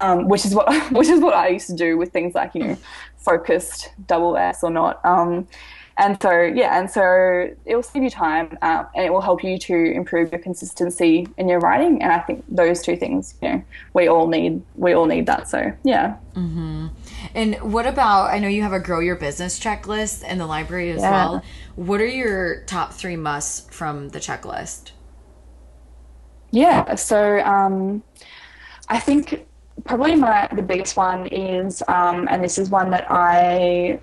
Um, 0.00 0.28
which 0.28 0.44
is 0.44 0.54
what 0.54 0.68
which 0.92 1.08
is 1.08 1.20
what 1.20 1.34
i 1.34 1.48
used 1.48 1.66
to 1.68 1.74
do 1.74 1.98
with 1.98 2.12
things 2.12 2.34
like 2.34 2.54
you 2.54 2.62
know 2.62 2.78
focused 3.16 3.92
double 4.06 4.36
s 4.36 4.62
or 4.62 4.70
not. 4.70 5.04
Um, 5.04 5.46
and 5.98 6.20
so 6.20 6.40
yeah 6.42 6.78
and 6.78 6.90
so 6.90 7.48
it 7.64 7.74
will 7.76 7.82
save 7.82 8.02
you 8.02 8.10
time 8.10 8.56
um, 8.62 8.86
and 8.94 9.04
it 9.04 9.12
will 9.12 9.20
help 9.20 9.44
you 9.44 9.58
to 9.58 9.74
improve 9.74 10.32
your 10.32 10.40
consistency 10.40 11.28
in 11.36 11.48
your 11.48 11.60
writing. 11.60 12.02
And 12.02 12.12
i 12.12 12.18
think 12.18 12.44
those 12.48 12.82
two 12.82 12.96
things 12.96 13.34
you 13.42 13.48
know 13.48 13.64
we 13.94 14.08
all 14.08 14.28
need 14.28 14.62
we 14.74 14.92
all 14.92 15.06
need 15.06 15.26
that. 15.26 15.48
So 15.48 15.72
yeah. 15.84 16.16
Mm-hmm. 16.34 16.86
and 17.34 17.56
what 17.56 17.86
about 17.86 18.30
i 18.30 18.38
know 18.38 18.48
you 18.48 18.62
have 18.62 18.72
a 18.72 18.80
grow 18.80 19.00
your 19.00 19.16
business 19.16 19.60
checklist 19.60 20.24
in 20.24 20.38
the 20.38 20.46
library 20.46 20.90
as 20.92 21.02
yeah. 21.02 21.10
well. 21.10 21.42
What 21.76 22.00
are 22.00 22.06
your 22.06 22.64
top 22.64 22.94
three 22.94 23.16
musts 23.16 23.74
from 23.74 24.10
the 24.10 24.18
checklist? 24.18 24.92
Yeah 26.50 26.94
so 26.94 27.40
um, 27.40 28.02
i 28.88 28.98
think 28.98 29.46
probably 29.84 30.16
my 30.16 30.48
the 30.54 30.62
biggest 30.62 30.96
one 30.96 31.26
is 31.28 31.82
um, 31.88 32.28
and 32.30 32.42
this 32.42 32.58
is 32.58 32.70
one 32.70 32.90
that 32.90 33.06
i 33.10 33.98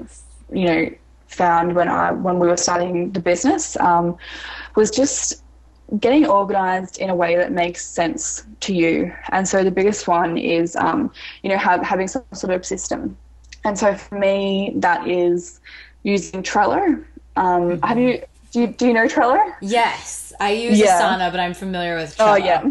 you 0.51 0.65
know 0.65 0.89
found 1.29 1.75
when 1.75 1.87
I 1.87 2.11
when 2.11 2.39
we 2.39 2.47
were 2.47 2.57
starting 2.57 3.11
the 3.11 3.19
business 3.19 3.77
um, 3.77 4.17
was 4.75 4.91
just 4.91 5.43
getting 5.99 6.27
organized 6.27 6.99
in 6.99 7.09
a 7.09 7.15
way 7.15 7.35
that 7.35 7.51
makes 7.51 7.85
sense 7.85 8.45
to 8.59 8.73
you. 8.73 9.13
And 9.29 9.47
so 9.47 9.63
the 9.63 9.71
biggest 9.71 10.07
one 10.07 10.37
is, 10.37 10.75
um, 10.75 11.11
you 11.41 11.49
know, 11.49 11.57
have, 11.57 11.81
having 11.81 12.07
some 12.07 12.23
sort 12.33 12.53
of 12.53 12.65
system. 12.65 13.17
And 13.65 13.77
so 13.77 13.95
for 13.95 14.15
me, 14.15 14.73
that 14.75 15.07
is 15.07 15.59
using 16.03 16.43
Trello. 16.43 17.03
Um, 17.35 17.61
mm-hmm. 17.71 17.85
Have 17.85 17.97
you 17.97 18.23
do, 18.51 18.61
you 18.61 18.67
do 18.67 18.87
you 18.87 18.93
know 18.93 19.07
Trello? 19.07 19.53
Yes, 19.61 20.33
I 20.39 20.51
use 20.51 20.79
yeah. 20.79 21.01
Asana, 21.01 21.31
but 21.31 21.39
I'm 21.39 21.53
familiar 21.53 21.95
with 21.95 22.15
Trello. 22.17 22.33
Oh 22.33 22.35
yeah, 22.35 22.63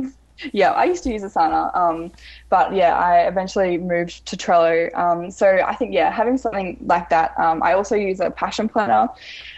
yeah. 0.53 0.73
I 0.73 0.85
used 0.85 1.03
to 1.05 1.11
use 1.11 1.23
Asana, 1.23 1.75
um, 1.77 2.13
but 2.51 2.75
yeah, 2.75 2.97
I 2.97 3.27
eventually 3.29 3.77
moved 3.77 4.25
to 4.27 4.37
Trello. 4.37 4.95
Um, 4.97 5.31
so 5.31 5.61
I 5.67 5.75
think 5.75 5.93
yeah, 5.93 6.11
having 6.11 6.39
something 6.39 6.79
like 6.87 7.11
that. 7.11 7.39
Um, 7.39 7.63
I 7.63 7.75
also 7.75 7.95
use 7.95 8.21
a 8.21 8.31
passion 8.31 8.69
planner 8.69 9.09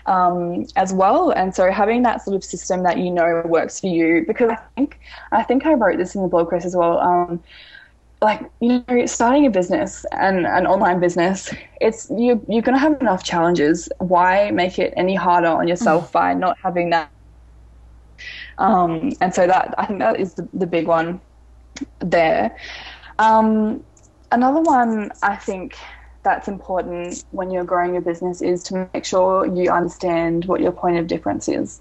um, 0.07 0.67
as 0.77 0.93
well, 0.93 1.31
and 1.31 1.55
so 1.55 1.71
having 1.71 2.03
that 2.03 2.23
sort 2.23 2.37
of 2.37 2.43
system 2.43 2.83
that 2.83 2.99
you 2.99 3.11
know 3.11 3.43
works 3.45 3.81
for 3.81 3.87
you. 3.87 4.25
Because 4.27 4.51
I 4.51 4.59
think 4.77 4.99
I 5.31 5.43
think 5.43 5.67
I 5.67 5.75
wrote 5.75 5.99
this 5.99 6.15
in 6.15 6.23
the 6.23 6.29
blog 6.29 6.51
post 6.51 6.67
as 6.67 6.75
well. 6.75 6.99
Um, 6.99 7.43
like 8.23 8.43
you 8.61 8.85
know, 8.89 9.07
starting 9.07 9.47
a 9.47 9.51
business 9.51 10.05
and 10.13 10.45
an 10.47 10.67
online 10.67 10.99
business, 10.99 11.55
it's 11.81 12.11
you 12.11 12.45
you're 12.49 12.63
gonna 12.63 12.79
have 12.79 13.01
enough 13.01 13.23
challenges. 13.23 13.89
Why 13.99 14.51
make 14.51 14.81
it 14.81 14.93
any 14.97 15.15
harder 15.15 15.49
on 15.49 15.69
yourself 15.69 16.09
mm. 16.09 16.13
by 16.13 16.35
not 16.35 16.59
having 16.59 16.91
that? 16.91 17.11
Um, 18.59 19.13
and 19.21 19.33
so 19.33 19.47
that 19.47 19.75
I 19.79 19.87
think 19.87 20.01
that 20.01 20.21
is 20.21 20.35
the, 20.35 20.47
the 20.53 20.67
big 20.67 20.87
one 20.87 21.21
there. 22.01 22.57
Um, 23.19 23.85
another 24.33 24.61
one 24.61 25.11
I 25.23 25.37
think 25.37 25.77
that's 26.23 26.49
important 26.49 27.25
when 27.31 27.51
you're 27.51 27.65
growing 27.65 27.95
your 27.95 28.03
business 28.03 28.43
is 28.43 28.63
to 28.65 28.89
make 28.93 29.05
sure 29.05 29.47
you 29.47 29.71
understand 29.71 30.45
what 30.45 30.61
your 30.61 30.73
point 30.73 30.99
of 30.99 31.07
difference 31.07 31.49
is. 31.49 31.81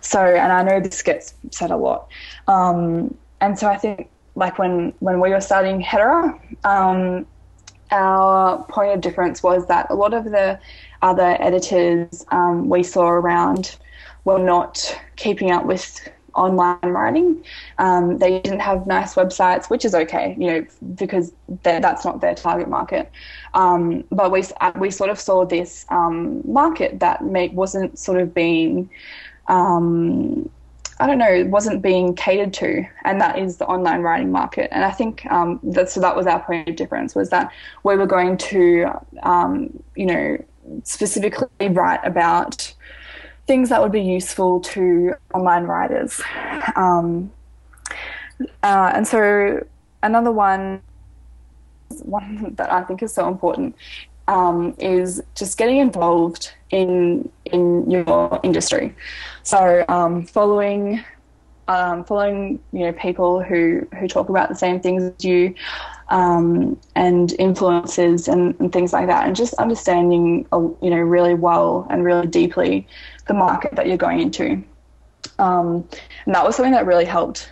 So, 0.00 0.20
and 0.20 0.52
I 0.52 0.62
know 0.62 0.80
this 0.80 1.02
gets 1.02 1.34
said 1.50 1.70
a 1.70 1.76
lot. 1.76 2.08
Um, 2.48 3.16
and 3.40 3.58
so 3.58 3.68
I 3.68 3.76
think 3.76 4.10
like 4.34 4.58
when, 4.58 4.92
when 4.98 5.20
we 5.20 5.30
were 5.30 5.40
starting 5.40 5.82
Hetera, 5.82 6.38
um, 6.64 7.26
our 7.92 8.64
point 8.64 8.92
of 8.92 9.00
difference 9.00 9.42
was 9.42 9.66
that 9.68 9.86
a 9.90 9.94
lot 9.94 10.12
of 10.12 10.24
the 10.24 10.58
other 11.02 11.36
editors 11.40 12.24
um, 12.32 12.68
we 12.68 12.82
saw 12.82 13.06
around 13.06 13.78
were 14.24 14.40
not 14.40 14.98
keeping 15.14 15.52
up 15.52 15.64
with 15.64 16.08
online 16.36 16.78
writing. 16.82 17.44
Um, 17.78 18.18
they 18.18 18.40
didn't 18.40 18.60
have 18.60 18.86
nice 18.86 19.14
websites, 19.14 19.68
which 19.70 19.84
is 19.84 19.94
okay, 19.94 20.36
you 20.38 20.46
know, 20.46 20.66
because 20.94 21.32
that's 21.62 22.04
not 22.04 22.20
their 22.20 22.34
target 22.34 22.68
market. 22.68 23.10
Um, 23.54 24.04
but 24.10 24.30
we 24.30 24.44
uh, 24.60 24.72
we 24.76 24.90
sort 24.90 25.10
of 25.10 25.18
saw 25.18 25.44
this 25.44 25.86
um, 25.88 26.42
market 26.44 27.00
that 27.00 27.22
wasn't 27.54 27.98
sort 27.98 28.20
of 28.20 28.34
being. 28.34 28.90
Um, 29.48 30.50
I 30.98 31.06
don't 31.06 31.18
know, 31.18 31.44
wasn't 31.48 31.82
being 31.82 32.14
catered 32.14 32.54
to, 32.54 32.82
and 33.04 33.20
that 33.20 33.38
is 33.38 33.58
the 33.58 33.66
online 33.66 34.00
writing 34.00 34.32
market. 34.32 34.70
And 34.72 34.82
I 34.82 34.90
think 34.90 35.26
um, 35.30 35.60
that 35.62 35.90
so 35.90 36.00
that 36.00 36.16
was 36.16 36.26
our 36.26 36.42
point 36.42 36.70
of 36.70 36.76
difference 36.76 37.14
was 37.14 37.28
that 37.30 37.52
we 37.82 37.96
were 37.96 38.06
going 38.06 38.38
to, 38.38 38.86
um, 39.22 39.82
you 39.94 40.06
know, 40.06 40.38
specifically 40.84 41.68
write 41.68 42.00
about 42.02 42.72
things 43.46 43.68
that 43.68 43.80
would 43.80 43.92
be 43.92 44.02
useful 44.02 44.60
to 44.60 45.14
online 45.34 45.64
writers. 45.64 46.20
Um, 46.74 47.30
uh, 48.62 48.92
and 48.94 49.06
so 49.06 49.64
another 50.02 50.32
one, 50.32 50.82
one 52.02 52.54
that 52.56 52.72
I 52.72 52.82
think 52.82 53.02
is 53.02 53.14
so 53.14 53.28
important 53.28 53.76
um, 54.28 54.74
is 54.78 55.22
just 55.34 55.56
getting 55.58 55.78
involved 55.78 56.52
in 56.70 57.30
in 57.44 57.88
your 57.90 58.40
industry. 58.42 58.94
So 59.42 59.84
um, 59.88 60.26
following 60.26 61.04
um, 61.68 62.04
following 62.04 62.60
you 62.72 62.80
know 62.80 62.92
people 62.92 63.42
who 63.42 63.86
who 63.98 64.08
talk 64.08 64.28
about 64.28 64.48
the 64.48 64.54
same 64.54 64.80
things 64.80 65.02
as 65.02 65.24
you 65.24 65.54
um, 66.08 66.78
and 66.94 67.32
influences 67.38 68.28
and, 68.28 68.54
and, 68.60 68.72
things 68.72 68.92
like 68.92 69.08
that 69.08 69.26
and 69.26 69.34
just 69.34 69.54
understanding 69.54 70.46
uh, 70.52 70.60
you 70.80 70.90
know 70.90 70.98
really 70.98 71.34
well 71.34 71.86
and 71.90 72.04
really 72.04 72.26
deeply 72.26 72.86
the 73.26 73.34
market 73.34 73.74
that 73.74 73.86
you're 73.88 73.96
going 73.96 74.20
into. 74.20 74.62
Um, 75.38 75.88
and 76.24 76.34
that 76.34 76.44
was 76.44 76.56
something 76.56 76.72
that 76.72 76.86
really 76.86 77.04
helped 77.04 77.50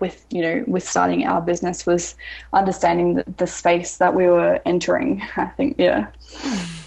with 0.00 0.26
you 0.30 0.42
know 0.42 0.64
with 0.66 0.86
starting 0.86 1.26
our 1.26 1.40
business 1.40 1.86
was 1.86 2.14
understanding 2.52 3.14
the, 3.14 3.24
the 3.38 3.46
space 3.46 3.96
that 3.96 4.14
we 4.14 4.26
were 4.26 4.60
entering 4.66 5.22
i 5.38 5.46
think 5.46 5.76
yeah. 5.78 6.08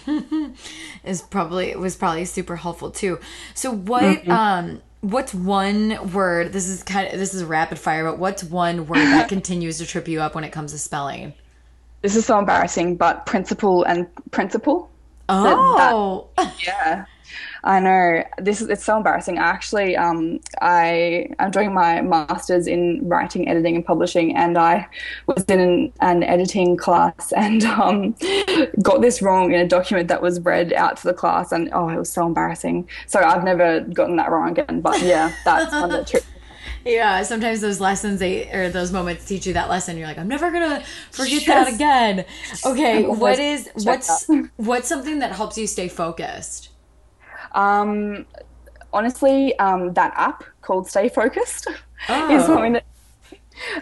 Is 1.04 1.22
probably 1.22 1.74
was 1.76 1.96
probably 1.96 2.24
super 2.24 2.56
helpful 2.56 2.90
too. 2.90 3.18
So 3.54 3.72
what 3.72 4.02
mm-hmm. 4.02 4.30
um 4.30 4.82
what's 5.10 5.32
one 5.32 6.12
word 6.12 6.52
this 6.52 6.68
is 6.68 6.82
kind 6.82 7.12
of 7.12 7.18
this 7.18 7.32
is 7.34 7.44
rapid 7.44 7.78
fire 7.78 8.04
but 8.04 8.18
what's 8.18 8.42
one 8.44 8.86
word 8.86 8.98
that 8.98 9.28
continues 9.28 9.78
to 9.78 9.86
trip 9.86 10.08
you 10.08 10.20
up 10.20 10.34
when 10.34 10.44
it 10.44 10.50
comes 10.50 10.72
to 10.72 10.78
spelling? 10.78 11.32
This 12.02 12.16
is 12.16 12.26
so 12.26 12.38
embarrassing 12.38 12.96
but 12.96 13.26
principle 13.26 13.84
and 13.84 14.06
principle 14.30 14.90
oh. 15.28 16.28
That, 16.36 16.44
that, 16.44 16.62
yeah 16.66 17.04
I 17.66 17.80
know 17.80 18.22
this 18.38 18.60
is 18.60 18.68
it's 18.68 18.84
so 18.84 18.96
embarrassing. 18.96 19.38
Actually 19.38 19.96
um, 19.96 20.40
I 20.60 21.28
am 21.38 21.50
doing 21.50 21.74
my 21.74 22.00
masters 22.00 22.66
in 22.66 23.00
writing, 23.06 23.48
editing, 23.48 23.76
and 23.76 23.84
publishing, 23.84 24.36
and 24.36 24.56
I 24.56 24.86
was 25.26 25.44
in 25.44 25.60
an, 25.60 25.92
an 26.00 26.22
editing 26.22 26.76
class 26.76 27.32
and 27.32 27.64
um, 27.64 28.14
got 28.82 29.02
this 29.02 29.20
wrong 29.20 29.52
in 29.52 29.60
a 29.60 29.66
document 29.66 30.08
that 30.08 30.22
was 30.22 30.40
read 30.40 30.72
out 30.72 30.96
to 30.98 31.04
the 31.04 31.14
class, 31.14 31.52
and 31.52 31.68
oh, 31.72 31.88
it 31.88 31.98
was 31.98 32.10
so 32.10 32.24
embarrassing. 32.26 32.88
So 33.06 33.20
I've 33.20 33.44
never 33.44 33.80
gotten 33.80 34.16
that 34.16 34.30
wrong 34.30 34.50
again. 34.50 34.80
But 34.80 35.02
yeah, 35.02 35.32
that's 35.44 35.72
one 35.72 35.90
that 35.90 36.06
tripped 36.06 36.26
yeah, 36.86 37.22
sometimes 37.24 37.60
those 37.60 37.80
lessons 37.80 38.20
they 38.20 38.50
or 38.52 38.70
those 38.70 38.92
moments 38.92 39.24
teach 39.24 39.46
you 39.46 39.52
that 39.54 39.68
lesson. 39.68 39.98
You're 39.98 40.06
like, 40.06 40.18
I'm 40.18 40.28
never 40.28 40.52
gonna 40.52 40.84
forget 41.10 41.46
yes. 41.46 41.46
that 41.46 41.74
again. 41.74 42.24
Okay, 42.64 43.04
what 43.06 43.38
is 43.38 43.68
what's 43.82 44.28
what's 44.56 44.88
something 44.88 45.18
that 45.18 45.32
helps 45.32 45.58
you 45.58 45.66
stay 45.66 45.88
focused? 45.88 46.70
Um, 47.56 48.26
honestly, 48.92 49.58
um, 49.58 49.92
that 49.94 50.12
app 50.16 50.44
called 50.62 50.88
Stay 50.88 51.08
Focused 51.08 51.68
oh. 52.08 52.36
is 52.36 52.46
something 52.46 52.74
that, 52.74 52.84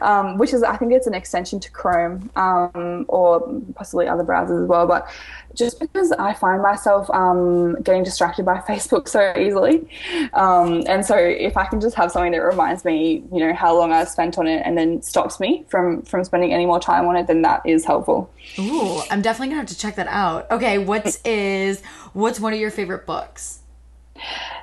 um, 0.01 0.39
which 0.39 0.53
is 0.53 0.63
I 0.63 0.77
think 0.77 0.93
it's 0.93 1.09
an 1.09 1.15
extension 1.15 1.59
to 1.59 1.71
Chrome 1.71 2.31
um, 2.37 3.05
or 3.09 3.41
possibly 3.75 4.07
other 4.07 4.23
browsers 4.23 4.63
as 4.63 4.69
well. 4.69 4.87
But 4.87 5.09
just 5.55 5.81
because 5.81 6.13
I 6.13 6.33
find 6.33 6.63
myself 6.63 7.11
um, 7.11 7.81
getting 7.83 8.05
distracted 8.05 8.45
by 8.45 8.59
Facebook 8.69 9.09
so 9.09 9.35
easily, 9.37 9.89
um, 10.33 10.85
and 10.87 11.05
so 11.05 11.17
if 11.17 11.57
I 11.57 11.67
can 11.67 11.81
just 11.81 11.97
have 11.97 12.13
something 12.13 12.33
that 12.33 12.39
reminds 12.39 12.85
me, 12.85 13.25
you 13.33 13.41
know, 13.41 13.53
how 13.53 13.77
long 13.77 13.93
I've 13.93 14.09
spent 14.09 14.39
on 14.39 14.47
it, 14.47 14.63
and 14.65 14.79
then 14.79 15.03
stops 15.03 15.41
me 15.41 15.65
from 15.69 16.03
from 16.03 16.23
spending 16.25 16.53
any 16.53 16.67
more 16.67 16.81
time 16.81 17.07
on 17.07 17.17
it, 17.17 17.27
then 17.27 17.43
that 17.43 17.63
is 17.67 17.85
helpful. 17.85 18.31
Ooh, 18.59 19.01
I'm 19.11 19.23
definitely 19.23 19.49
gonna 19.49 19.61
have 19.61 19.69
to 19.69 19.79
check 19.79 19.97
that 19.97 20.09
out. 20.09 20.51
Okay, 20.51 20.79
what 20.79 21.19
is 21.25 21.83
what's 22.13 22.39
one 22.39 22.53
of 22.53 22.61
your 22.61 22.71
favorite 22.71 23.07
books? 23.07 23.61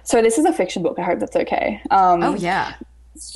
So 0.03 0.21
this 0.21 0.37
is 0.37 0.45
a 0.45 0.53
fiction 0.53 0.83
book. 0.83 0.97
I 0.99 1.03
hope 1.03 1.19
that's 1.19 1.35
okay. 1.35 1.81
Um, 1.91 2.23
oh 2.23 2.35
yeah. 2.35 2.73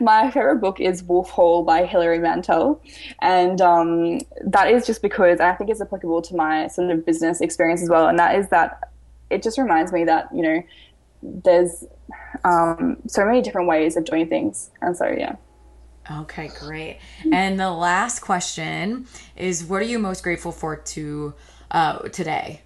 my 0.00 0.30
favorite 0.30 0.60
book 0.60 0.78
is 0.78 1.02
Wolf 1.02 1.30
Hall 1.30 1.64
by 1.64 1.84
Hilary 1.84 2.20
Mantel, 2.20 2.80
and 3.20 3.60
um, 3.60 4.20
that 4.42 4.70
is 4.70 4.86
just 4.86 5.02
because 5.02 5.40
I 5.40 5.52
think 5.54 5.68
it's 5.70 5.80
applicable 5.80 6.22
to 6.22 6.36
my 6.36 6.68
sort 6.68 6.90
of 6.90 7.04
business 7.04 7.40
experience 7.40 7.82
as 7.82 7.88
well. 7.88 8.06
And 8.06 8.18
that 8.18 8.36
is 8.36 8.48
that 8.48 8.90
it 9.28 9.42
just 9.42 9.58
reminds 9.58 9.92
me 9.92 10.04
that 10.04 10.28
you 10.32 10.42
know 10.42 10.62
there's 11.22 11.84
um, 12.44 12.98
so 13.06 13.24
many 13.24 13.42
different 13.42 13.66
ways 13.66 13.96
of 13.96 14.04
doing 14.04 14.28
things, 14.28 14.70
and 14.80 14.96
so 14.96 15.06
yeah. 15.06 15.36
Okay, 16.10 16.50
great. 16.58 16.98
And 17.32 17.58
the 17.58 17.70
last 17.70 18.20
question 18.20 19.06
is, 19.36 19.64
what 19.64 19.80
are 19.80 19.86
you 19.86 19.98
most 19.98 20.22
grateful 20.22 20.52
for 20.52 20.76
to 20.76 21.34
uh, 21.70 21.98
today? 22.08 22.62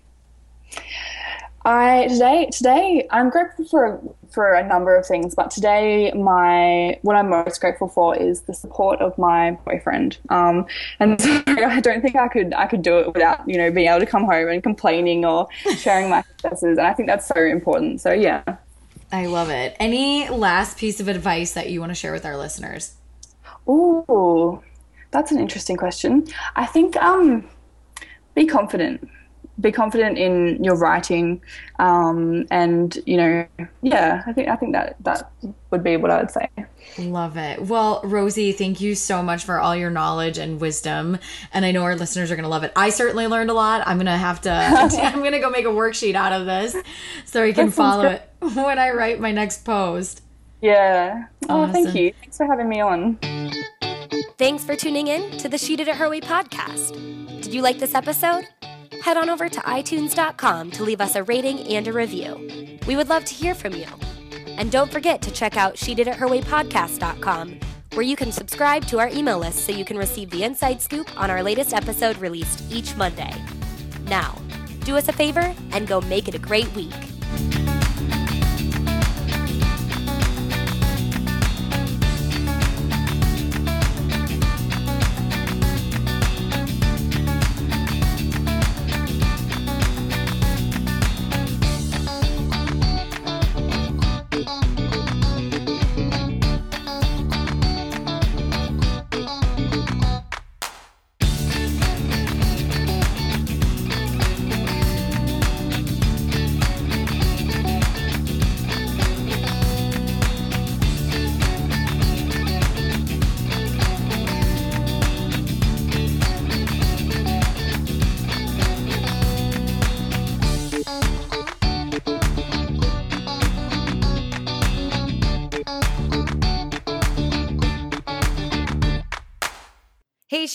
I 1.64 2.08
today 2.08 2.50
today 2.52 3.06
I'm 3.10 3.30
grateful 3.30 3.64
for 3.64 4.00
for 4.30 4.52
a 4.52 4.66
number 4.66 4.96
of 4.96 5.06
things, 5.06 5.34
but 5.34 5.50
today 5.50 6.12
my 6.12 6.98
what 7.02 7.16
I'm 7.16 7.30
most 7.30 7.60
grateful 7.60 7.88
for 7.88 8.14
is 8.16 8.42
the 8.42 8.52
support 8.52 9.00
of 9.00 9.16
my 9.16 9.52
boyfriend. 9.64 10.18
Um, 10.28 10.66
and 11.00 11.20
so 11.20 11.42
I 11.46 11.80
don't 11.80 12.02
think 12.02 12.16
I 12.16 12.28
could 12.28 12.52
I 12.52 12.66
could 12.66 12.82
do 12.82 12.98
it 12.98 13.14
without 13.14 13.48
you 13.48 13.56
know 13.56 13.70
being 13.70 13.88
able 13.88 14.00
to 14.00 14.06
come 14.06 14.24
home 14.24 14.48
and 14.48 14.62
complaining 14.62 15.24
or 15.24 15.48
sharing 15.78 16.10
my 16.10 16.22
successes, 16.22 16.76
and 16.76 16.86
I 16.86 16.92
think 16.92 17.08
that's 17.08 17.26
so 17.26 17.40
important. 17.40 18.00
So 18.00 18.12
yeah. 18.12 18.42
I 19.12 19.26
love 19.26 19.48
it. 19.48 19.76
Any 19.78 20.28
last 20.28 20.76
piece 20.76 20.98
of 20.98 21.06
advice 21.06 21.52
that 21.52 21.70
you 21.70 21.78
want 21.78 21.90
to 21.90 21.94
share 21.94 22.10
with 22.10 22.26
our 22.26 22.36
listeners? 22.36 22.96
Ooh, 23.68 24.60
that's 25.12 25.30
an 25.30 25.38
interesting 25.38 25.76
question. 25.76 26.26
I 26.56 26.66
think 26.66 26.96
um, 26.96 27.48
be 28.34 28.44
confident 28.44 29.08
be 29.60 29.70
confident 29.70 30.18
in 30.18 30.62
your 30.62 30.76
writing, 30.76 31.40
um, 31.78 32.46
and 32.50 32.98
you 33.06 33.16
know, 33.16 33.46
yeah, 33.82 34.22
I 34.26 34.32
think 34.32 34.48
I 34.48 34.56
think 34.56 34.72
that 34.72 34.96
that 35.00 35.30
would 35.70 35.84
be 35.84 35.96
what 35.96 36.10
I 36.10 36.20
would 36.20 36.30
say. 36.30 36.48
Love 36.98 37.36
it. 37.36 37.62
Well, 37.62 38.00
Rosie, 38.04 38.52
thank 38.52 38.80
you 38.80 38.94
so 38.94 39.22
much 39.22 39.44
for 39.44 39.58
all 39.58 39.74
your 39.74 39.90
knowledge 39.90 40.38
and 40.38 40.60
wisdom, 40.60 41.18
and 41.52 41.64
I 41.64 41.72
know 41.72 41.82
our 41.82 41.96
listeners 41.96 42.30
are 42.30 42.36
going 42.36 42.44
to 42.44 42.50
love 42.50 42.64
it. 42.64 42.72
I 42.76 42.90
certainly 42.90 43.26
learned 43.26 43.50
a 43.50 43.54
lot. 43.54 43.86
I'm 43.86 43.96
going 43.96 44.06
to 44.06 44.12
have 44.12 44.40
to. 44.42 44.50
I'm 44.50 45.20
going 45.20 45.32
to 45.32 45.40
go 45.40 45.50
make 45.50 45.66
a 45.66 45.70
worksheet 45.70 46.14
out 46.14 46.32
of 46.32 46.46
this 46.46 46.76
so 47.24 47.44
I 47.44 47.52
can 47.52 47.70
follow 47.70 48.06
it 48.06 48.28
when 48.40 48.78
I 48.78 48.90
write 48.90 49.20
my 49.20 49.32
next 49.32 49.64
post. 49.64 50.22
Yeah. 50.60 51.26
Oh, 51.48 51.70
thank 51.70 51.94
you. 51.94 52.12
Thanks 52.20 52.38
for 52.38 52.46
having 52.46 52.68
me 52.68 52.80
on. 52.80 53.18
Thanks 54.38 54.64
for 54.64 54.74
tuning 54.74 55.08
in 55.08 55.38
to 55.38 55.48
the 55.48 55.58
She 55.58 55.76
Did 55.76 55.88
It 55.88 55.96
Her 55.96 56.08
Way 56.08 56.20
podcast. 56.20 56.92
Did 57.42 57.52
you 57.52 57.62
like 57.62 57.78
this 57.78 57.94
episode? 57.94 58.46
Head 59.04 59.18
on 59.18 59.28
over 59.28 59.50
to 59.50 59.60
iTunes.com 59.60 60.70
to 60.70 60.82
leave 60.82 61.02
us 61.02 61.14
a 61.14 61.22
rating 61.24 61.60
and 61.68 61.86
a 61.86 61.92
review. 61.92 62.78
We 62.86 62.96
would 62.96 63.10
love 63.10 63.26
to 63.26 63.34
hear 63.34 63.54
from 63.54 63.74
you. 63.74 63.84
And 64.56 64.72
don't 64.72 64.90
forget 64.90 65.20
to 65.20 65.30
check 65.30 65.58
out 65.58 65.76
She 65.76 65.94
Did 65.94 66.08
It 66.08 66.16
Her 66.16 66.26
Way 66.26 66.40
Podcast.com, 66.40 67.60
where 67.92 68.02
you 68.02 68.16
can 68.16 68.32
subscribe 68.32 68.86
to 68.86 68.98
our 68.98 69.08
email 69.08 69.38
list 69.38 69.66
so 69.66 69.72
you 69.72 69.84
can 69.84 69.98
receive 69.98 70.30
the 70.30 70.42
inside 70.42 70.80
scoop 70.80 71.20
on 71.20 71.30
our 71.30 71.42
latest 71.42 71.74
episode 71.74 72.16
released 72.16 72.64
each 72.72 72.96
Monday. 72.96 73.34
Now, 74.04 74.40
do 74.84 74.96
us 74.96 75.06
a 75.08 75.12
favor 75.12 75.54
and 75.72 75.86
go 75.86 76.00
make 76.00 76.26
it 76.26 76.34
a 76.34 76.38
great 76.38 76.74
week. 76.74 76.94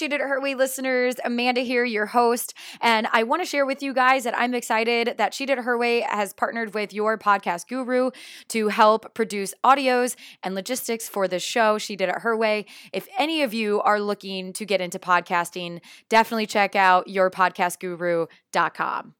Did 0.07 0.21
It 0.21 0.27
Her 0.27 0.39
Way 0.39 0.55
listeners, 0.55 1.15
Amanda 1.23 1.61
here, 1.61 1.83
your 1.83 2.05
host. 2.05 2.53
And 2.81 3.07
I 3.11 3.23
want 3.23 3.41
to 3.41 3.45
share 3.45 3.65
with 3.65 3.83
you 3.83 3.93
guys 3.93 4.23
that 4.23 4.37
I'm 4.37 4.53
excited 4.53 5.15
that 5.17 5.33
She 5.33 5.45
Did 5.45 5.59
It 5.59 5.63
Her 5.63 5.77
Way 5.77 6.01
has 6.01 6.33
partnered 6.33 6.73
with 6.73 6.93
your 6.93 7.17
podcast 7.17 7.67
guru 7.67 8.11
to 8.49 8.67
help 8.69 9.13
produce 9.13 9.53
audios 9.63 10.15
and 10.43 10.55
logistics 10.55 11.09
for 11.09 11.27
this 11.27 11.43
show, 11.43 11.77
She 11.77 11.95
Did 11.95 12.09
It 12.09 12.19
Her 12.19 12.37
Way. 12.37 12.65
If 12.93 13.07
any 13.17 13.41
of 13.41 13.53
you 13.53 13.81
are 13.81 13.99
looking 13.99 14.53
to 14.53 14.65
get 14.65 14.81
into 14.81 14.99
podcasting, 14.99 15.81
definitely 16.09 16.47
check 16.47 16.75
out 16.75 17.07
yourpodcastguru.com. 17.07 19.13